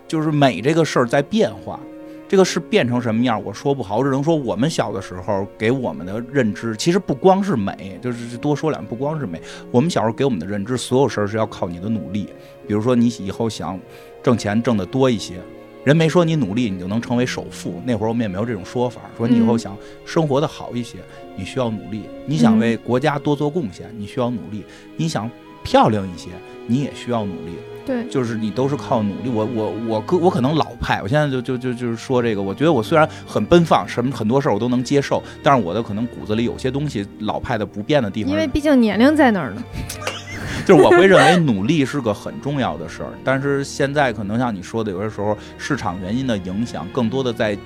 [0.07, 1.79] 就是美这个事儿在变化。
[2.27, 9.39] 这个是变成什么样，我说不好，我只能说我们小的时候给我们的认知，其实不光是美，就是多说两句，不光是美。
[9.69, 12.27] 我们小时候给我们的认知，所有事儿是要靠你的努力。
[12.67, 13.79] 比如说你以后想
[14.23, 15.35] 挣钱挣得多一些，
[15.83, 19.01] 人没说你努力你就能成为首富，那会儿我们也没有这种说法。
[19.15, 20.97] 说你以后想生活的好一些，
[21.35, 24.63] 你需要努力；你想为国家多做贡献，你需要努力；
[24.95, 25.29] 你想
[25.61, 26.29] 漂亮一些，
[26.65, 27.51] 你也需要努力。
[27.85, 29.29] 对，就是你都是靠努力。
[29.29, 39.63] 我我我个我可能老派，我现在就就就就是说这个，我觉得我虽然很奔放，什么很多事儿我都能接受，但是我的可能骨子里有些东西老派的不变的地方，因为毕竟年龄在那儿呢。
[40.65, 43.09] 就是我会认为努力是个很重要的事儿。
[43.23, 47.57] 但是现在可能像你说的，有些时候市场原因的影响，更多的在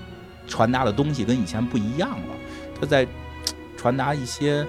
[0.48, 2.36] 传达的东西跟以前不一样了，
[2.80, 3.06] 它在
[3.76, 4.66] 传达一些。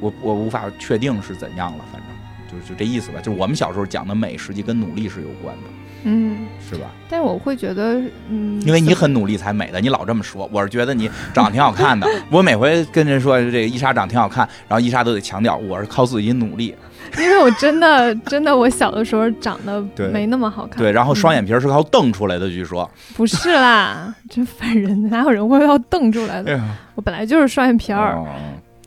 [0.00, 2.09] 我我无法确定是怎样了，反正
[2.50, 3.18] 就就这意思吧。
[3.22, 5.62] 就是我们小时候讲的美，实际跟努力是有关的，
[6.04, 6.38] 嗯，
[6.68, 6.86] 是吧？
[7.08, 12.06] 但是我会觉得，嗯，因为你很努力才美的，你老这么说，我是觉得你长得挺好看的。
[12.30, 16.74] 我每回跟人说这个伊莎长得挺好看，然后伊莎都得强调我是靠自己努力，
[17.18, 20.78] 因为我真的真的，我小的时候长得没那么好看。
[20.78, 22.88] 对，然后双嗯眼皮是靠瞪出来的，据说。
[23.16, 26.54] 不是啦，真烦人，哪有人会要瞪出来的？
[26.56, 26.60] 哎，
[26.94, 28.26] 我本来就是双眼皮儿，哦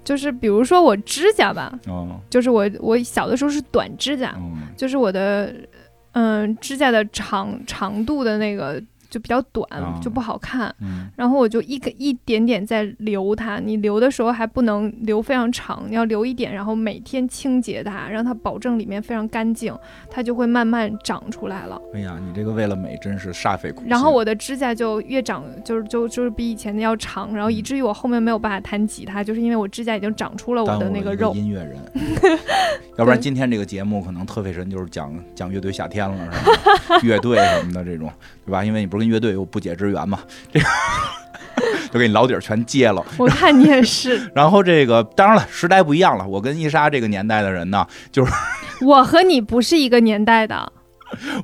[0.04, 5.54] 就是比如说我指甲吧，哦，就是我我小的时候是短指甲，嗯，就是我的
[6.12, 8.82] 嗯指甲的长长度的那个
[9.14, 10.74] 就比较短，啊就不好看。
[10.82, 19.78] 嗯然后我就一个一点点在留它，你留的时候还不能留非常长，你要留一点，然后每天清洁它，让它保证里面非常干净，
[20.10, 21.80] 它就会慢慢长出来了。
[21.94, 23.90] 哎呀，你这个为了美真是煞费苦心。
[23.90, 31.34] 然后我的指甲就越长，就是就就是比以前的要长，然后以至于我后面没有办法弹吉他，就是因为我指甲已经长出了我的那个肉。
[31.36, 31.78] 音乐人，
[32.98, 36.42] 要不然今天这个节目可能特费神就是讲讲乐队夏天了，是
[36.90, 37.00] 吧？
[37.04, 38.12] 乐队什么的这种，
[38.46, 38.64] 对吧？
[38.64, 40.20] 因为你不是跟乐队有不解之缘嘛，
[40.52, 40.66] 这个
[41.92, 43.06] 就给你老底儿全揭了。
[43.20, 48.32] 我看你也是，然后这个当然了，时代不一样了，我跟伊莎这个年代的人呢，就是
[48.82, 50.72] 我和你不是一个年代的，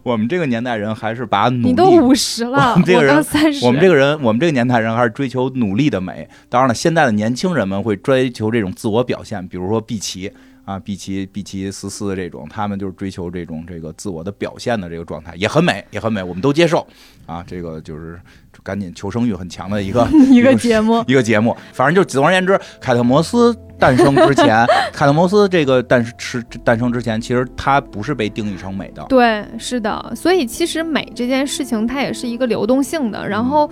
[0.01, 3.66] 我们这个年代人还是把努力你都五十了，我们这个人刚三十。
[3.66, 6.28] 我们这个人，我们这个年代人还是追求努力的美。
[6.49, 10.32] 当然了，现在的年轻人们会追求这种自我表现，比如说碧琪
[10.70, 16.86] 啊，碧琪、碧琪思思这种，他们就是追求这种这个自我的表现的这个状态，也很美，也很美，我们都接受
[17.26, 17.43] 啊。
[17.47, 18.20] 这个就是
[18.61, 21.57] 赶紧求生欲很强的一个 一个节目，一个节目。
[21.74, 24.63] 反正就总而言之，凯特摩斯诞生之前，
[24.93, 29.03] 凯特摩斯这个诞是诞生之前，其实它不是被定义成美的。
[29.09, 33.28] 对，是的，所以其实美这件事情它也是一个流动性的。
[33.28, 33.67] 然后，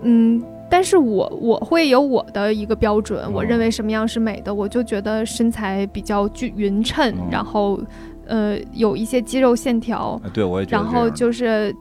[0.00, 7.80] 嗯，但是我我会有我的一个标准，哦我认为什么样是美的，我就觉得身材比较均匀称，哦然后
[8.26, 11.74] 呃有一些肌肉线条，啊对，我也觉得然后就是。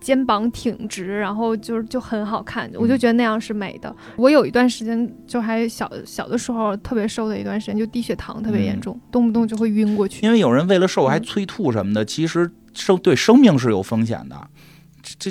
[0.00, 3.94] 肩膀挺直，然后就是就很好看，我嗯就觉得那样是美的。
[4.16, 10.26] 我有一段时间就还小小的时候特别瘦的一段时间，就低血糖特别严嗯重，动不动就会晕过去。
[10.26, 14.36] 因为有人为了瘦还嗯催吐什么的，其实生对生命是有风险的。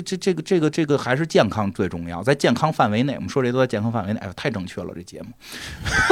[0.00, 5.28] 这这这个这个这个还是健康最重要，在健康范围内，我们说这都在健康范围内，哎呦，太正确了，这节目。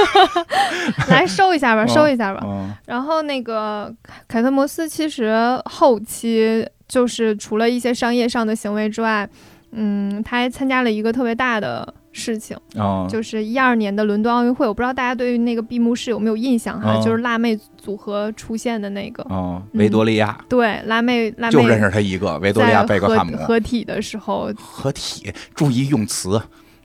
[1.08, 2.40] 来收一下吧，哦收一下吧。
[2.44, 3.92] 嗯然后那个
[4.28, 9.28] 凯特摩斯其实后期就是除了一些商业上的行为之外，
[9.72, 14.66] 嗯，他还参加了一个特别大的事情，哦，就是一二年的伦敦奥运会。
[14.66, 19.22] 我不知道大家对于那个闭幕式有没有印象哈，哦就是辣妹组合出现的那个。
[19.24, 23.36] 哦，维多利亚、对，辣妹辣妹就认识她一个，维多利亚贝克汉姆。
[23.38, 26.36] 合体的时候，合体，注意用词。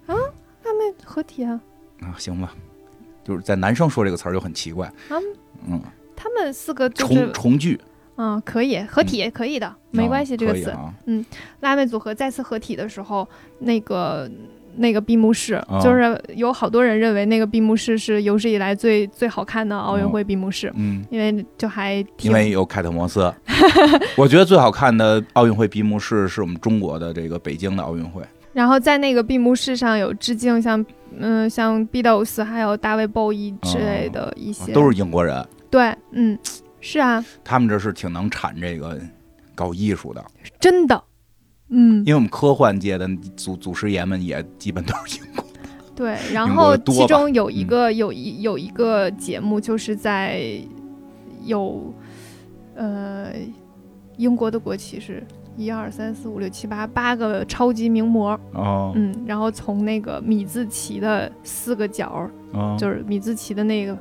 [0.06, 0.14] 啊？
[0.64, 1.60] 辣妹合体啊，
[2.02, 2.54] 啊，行吧，
[3.24, 5.18] 就是在男生说这个词儿就很奇怪，啊？
[5.68, 5.82] 嗯，
[6.16, 7.80] 他们四个就重是重聚。
[8.18, 10.66] 嗯可以合体也可以的，没关系哦这个词。
[10.66, 10.94] 可以啊。
[11.60, 13.28] 辣妹组合再次合体的时候，
[13.60, 14.30] 那个
[14.78, 21.04] 那个闭幕式，哦就是有好多人认为那个闭幕式是有史以来最最好看的奥运会闭幕式，嗯。
[21.10, 23.34] 因为就还因为有凯特摩斯，
[24.18, 28.22] 我觉得最好看的奥运会闭幕式是我们中国的这个北京的奥运会。
[28.54, 30.84] 然后在那个闭幕式上有致敬像
[31.18, 36.38] 嗯、像 Beatles 还有大卫鲍伊之类的一些，哦都是英国人，对，嗯，
[36.82, 39.00] 是啊，他们这是挺能产这个
[39.54, 40.22] 搞艺术的，
[40.60, 41.02] 真的，
[41.78, 43.06] 嗯，因为我们科幻界的
[43.36, 45.44] 祖祖师爷们也基本都是英国。
[45.94, 50.42] 对， 然后其中有一个、有一有一个节目，就是在
[51.44, 51.94] 有
[52.76, 53.28] 呃
[54.18, 55.22] 英国的国旗是
[55.58, 62.30] 一二三四五六七八八个超级名模，哦，嗯，然后从那个米字旗的四个角
[62.78, 63.98] 就是米字旗的那个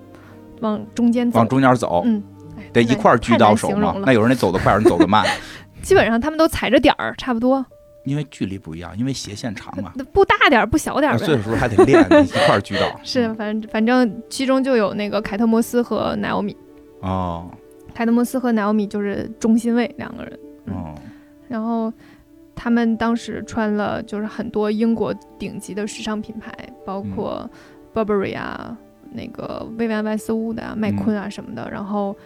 [0.61, 2.23] 往中间走往，中间走，嗯，
[2.57, 3.75] 哎得一块儿太狙到手嘛。
[3.75, 5.25] 难形容了那有人得走得快，有人走得慢，
[5.85, 7.65] 基本上他们都踩着点儿，差不多，
[8.05, 9.93] 因为距离不一样，因为斜线长嘛。
[10.13, 11.25] 不大点儿不小点儿呗。
[11.25, 13.01] 啊所以说还得练，一块儿狙 到。
[13.03, 16.57] 是，反正反正其中就有那个凯特摩斯和奈奥米，
[17.01, 17.51] 哦
[17.95, 20.95] 凯特摩斯和奈奥米就是中心位两个人，哦，
[21.49, 21.93] 然后
[22.55, 26.53] 他们当时穿了就是很多英国顶级的时尚品牌，
[26.85, 27.49] 包括
[27.95, 28.77] Burberry 啊，
[29.13, 31.71] 那个薇薇安万斯乌的啊、麦昆啊什么的。
[31.71, 32.17] 然后，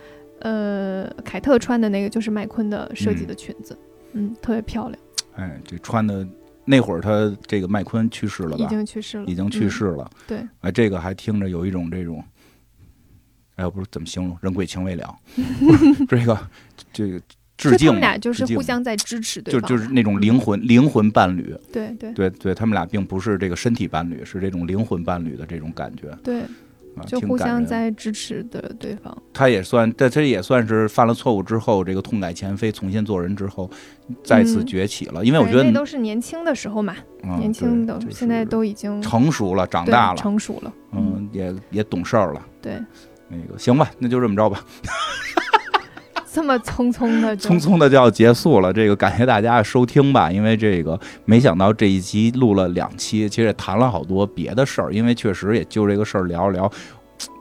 [0.40, 3.76] 呃，凯特穿的那个就是麦昆的设计的裙子，
[4.12, 4.98] 嗯特别漂亮，
[5.34, 6.26] 哎，这穿的
[6.64, 8.56] 那会儿他这个麦昆去世了吧？
[8.58, 8.68] 已吧？
[8.68, 10.10] 经去世了，已经去世了。
[10.26, 12.22] 对，哎，这个还听着有一种这种，
[13.56, 15.16] 哎，我不是怎么形容，人鬼情未了。
[16.08, 16.38] 这个
[16.92, 17.20] 这个
[17.56, 21.56] 致敬，他们俩就是互相在支持对就方，就是那种灵魂灵魂伴侣。
[21.72, 22.12] 对对。
[22.12, 26.16] 对对，他们俩并不是这个身体伴侣，是这种灵魂伴侣的这种感觉。
[26.22, 26.42] 对，
[26.98, 27.38] 啊，就互。
[27.38, 29.16] 相在支持的对方。
[29.32, 33.70] 他也算，这这也算是犯了错误之后，这个痛改前非，重新做人之后，
[34.24, 35.24] 再次嗯崛起了。
[35.24, 42.44] 因为我觉得那都是年轻的时候嘛，嗯年轻的，就是现在都已经成熟了，长大了，成熟了，嗯，也也懂事儿了。
[42.60, 42.76] 对，
[43.28, 44.60] 那个行吧，那就这么着吧，
[46.32, 48.72] 这么匆匆的匆匆的就要结束了。
[48.72, 56.70] 这个感谢大家的收听吧，因为这个没想到这一集录了两期，其实也谈了好多别的事儿，因为确实也就这个事儿聊一聊。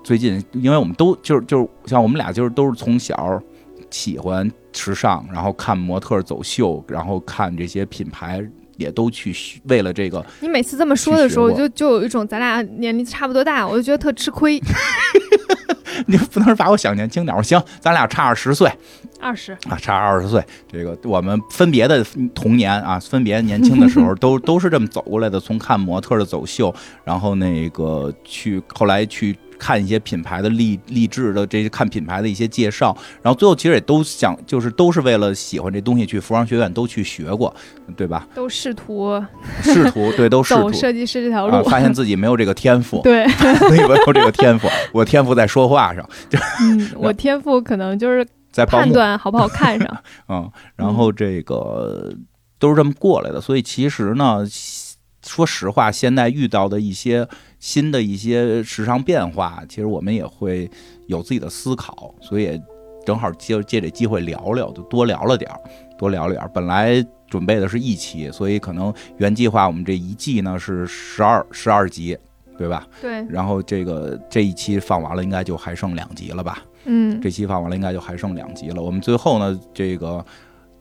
[0.04, 3.40] 最近，因为我们都就是就是像我们俩就是都是从小
[3.90, 8.42] 喜欢时尚，然后看模特走秀，然后看这些品牌
[8.78, 9.36] 也都去
[9.66, 14.60] 为了这个，你每次这么说的时候，就就有一种咱俩年龄差不多大，我就觉得特吃亏。
[16.06, 17.38] 你不能把我想年轻点儿。
[17.38, 18.72] 我行，咱俩差二十岁
[19.20, 20.44] 二十，啊，差二十岁。
[20.72, 26.74] 这个我们分别的童年啊，分别年轻的时候 都都是这么走过来的，从看模特的走秀，
[27.04, 29.38] 然后那个去后来去。
[29.58, 37.54] 看一些品牌的励励志的这些看品牌的一些介绍，然后最后其实也都想就是都是为了喜欢这东西去服装学院都去学过，
[37.96, 38.28] 对吧？
[38.34, 39.24] 都试图
[39.62, 40.62] 试图对 都试图。
[40.62, 43.26] 走设计师这条啊，路，发现自己没有这个天赋，对，
[43.70, 49.98] 没有这个天赋，我天赋在说话上，就 嗯，我天赋可能就是在判断好不好看上。
[50.30, 52.14] 嗯，然后这个
[52.60, 54.46] 都是这么过来的，所以其实呢，
[55.28, 57.28] 说实话，现在遇到的一些
[57.60, 60.70] 新的一些时尚变化，其实我们也会
[61.08, 62.62] 有自己的思考，所以也
[63.06, 65.60] 正好借借这机会聊聊，就多聊了点儿，
[65.98, 66.50] 多聊了点儿。
[66.54, 72.18] 本来准备的是一期，所以可能原计划我们这一季呢是十二十二集，
[72.58, 72.88] 对吧？
[73.02, 76.64] 对，然后这个这一期放完了，应该就还剩两集了吧？
[76.86, 78.82] 嗯，这期放完了，应该就还剩两集了。
[78.82, 80.26] 我们最后呢，这个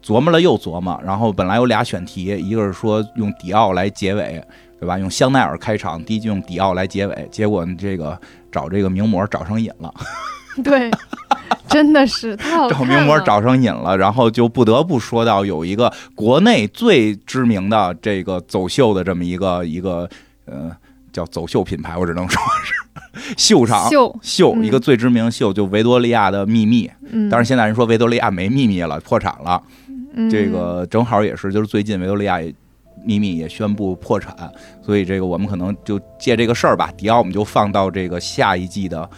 [0.06, 4.40] 琢磨了又琢磨，然后本来有俩选题，一个是说用迪奥来结尾，
[4.78, 4.96] 对吧？
[4.96, 8.16] 用香奈儿开场，第一句用迪奥来结尾，结果呢这个
[8.52, 9.92] 找这个名模找上瘾了，
[10.62, 10.88] 对，
[11.68, 12.84] 真的是太好找。
[12.84, 20.08] 名模找上瘾了，然后就不得不说到有一个国内最知名的这个走秀的这么一个一个
[20.44, 20.70] 呃
[21.12, 23.90] 叫走秀品牌，我只能说是秀场。
[23.90, 26.88] 秀，秀嗯一个最知名的秀，就维多利亚的秘密。
[27.10, 29.60] 嗯，但是现在人说维多利亚没秘密了，破产了。
[30.16, 32.52] 嗯这个正好也是，就是最近维多利亚也
[33.04, 34.34] 秘密也宣布破产，
[34.82, 39.08] 所以这个我们可能就借这个事儿吧，迪奥我们就放到这个下一季的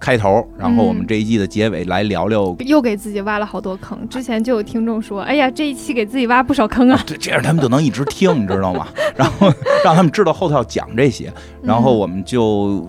[0.00, 2.54] 开头，然后我们嗯这一季的结尾来聊聊。
[2.60, 4.08] 又给自己挖了好多坑。
[4.08, 7.00] 之前就有听众说：“哎呀，这一期给自己挖不少坑啊。
[7.06, 8.88] 对，这样他们就能一直听，你知道吗？
[9.16, 9.52] 然后
[9.84, 11.32] 让他们知道后头要讲这些，
[11.62, 12.86] 然后我们就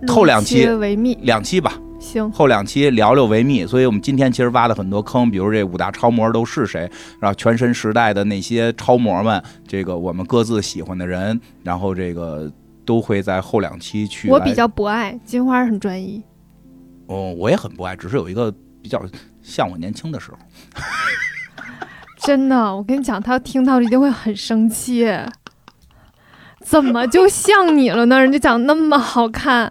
[0.00, 6.90] 嗯”后两期密，两期吧，行，后两期聊聊维密，所以我们今天其实挖了很多坑，比如这五大超模都是谁，
[7.20, 12.50] 然后全身时代的那些超模们，这个我们各自喜欢的人，然后这个
[12.84, 14.30] 都会在后两期去。
[14.30, 16.20] 我比较不爱金花很专一，
[17.06, 18.50] 哦，我也很不爱，只是有一个
[18.82, 19.00] 比较
[19.42, 20.38] 像我年轻的时候。
[22.22, 25.06] 真的，我跟你讲，他听到一定会很生气。
[26.70, 28.20] 怎么就像你了呢？
[28.20, 29.68] 人家长那么好看，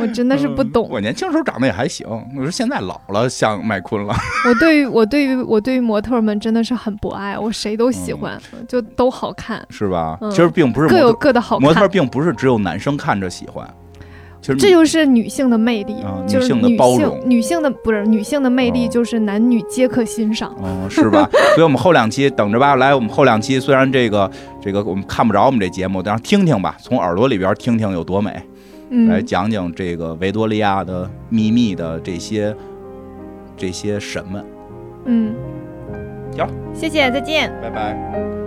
[0.00, 0.86] 我真的是不懂。
[0.86, 4.14] 嗯我年轻时候长得也还行，我说现在老了像麦昆了。
[4.48, 10.16] 我对于我对于我对于模特们真的是很不爱，我谁都喜欢，就都好看，是吧？
[10.20, 11.88] 嗯其实并不是各有，各的好模特。
[11.88, 13.68] 并不是只有男生看着喜欢，
[14.40, 20.54] 其实这就是女性的魅力，啊就是女性的包容女性的不是女性的魅力，哦就是男女皆可欣赏。
[20.62, 21.28] 嗯，是吧？
[21.54, 22.76] 所以我们后两期等着吧。
[22.76, 24.30] 来，我们后两期虽然这个
[24.60, 28.42] 这个我们看不着我们这节目，但是听听吧，从耳朵里边听听有多美，来
[28.90, 32.54] 嗯，讲讲这个维多利亚的秘密的这些
[33.56, 34.44] 这些神们。
[35.06, 35.34] 嗯，
[36.36, 37.52] 行，谢谢，再见。
[37.62, 38.45] 拜拜。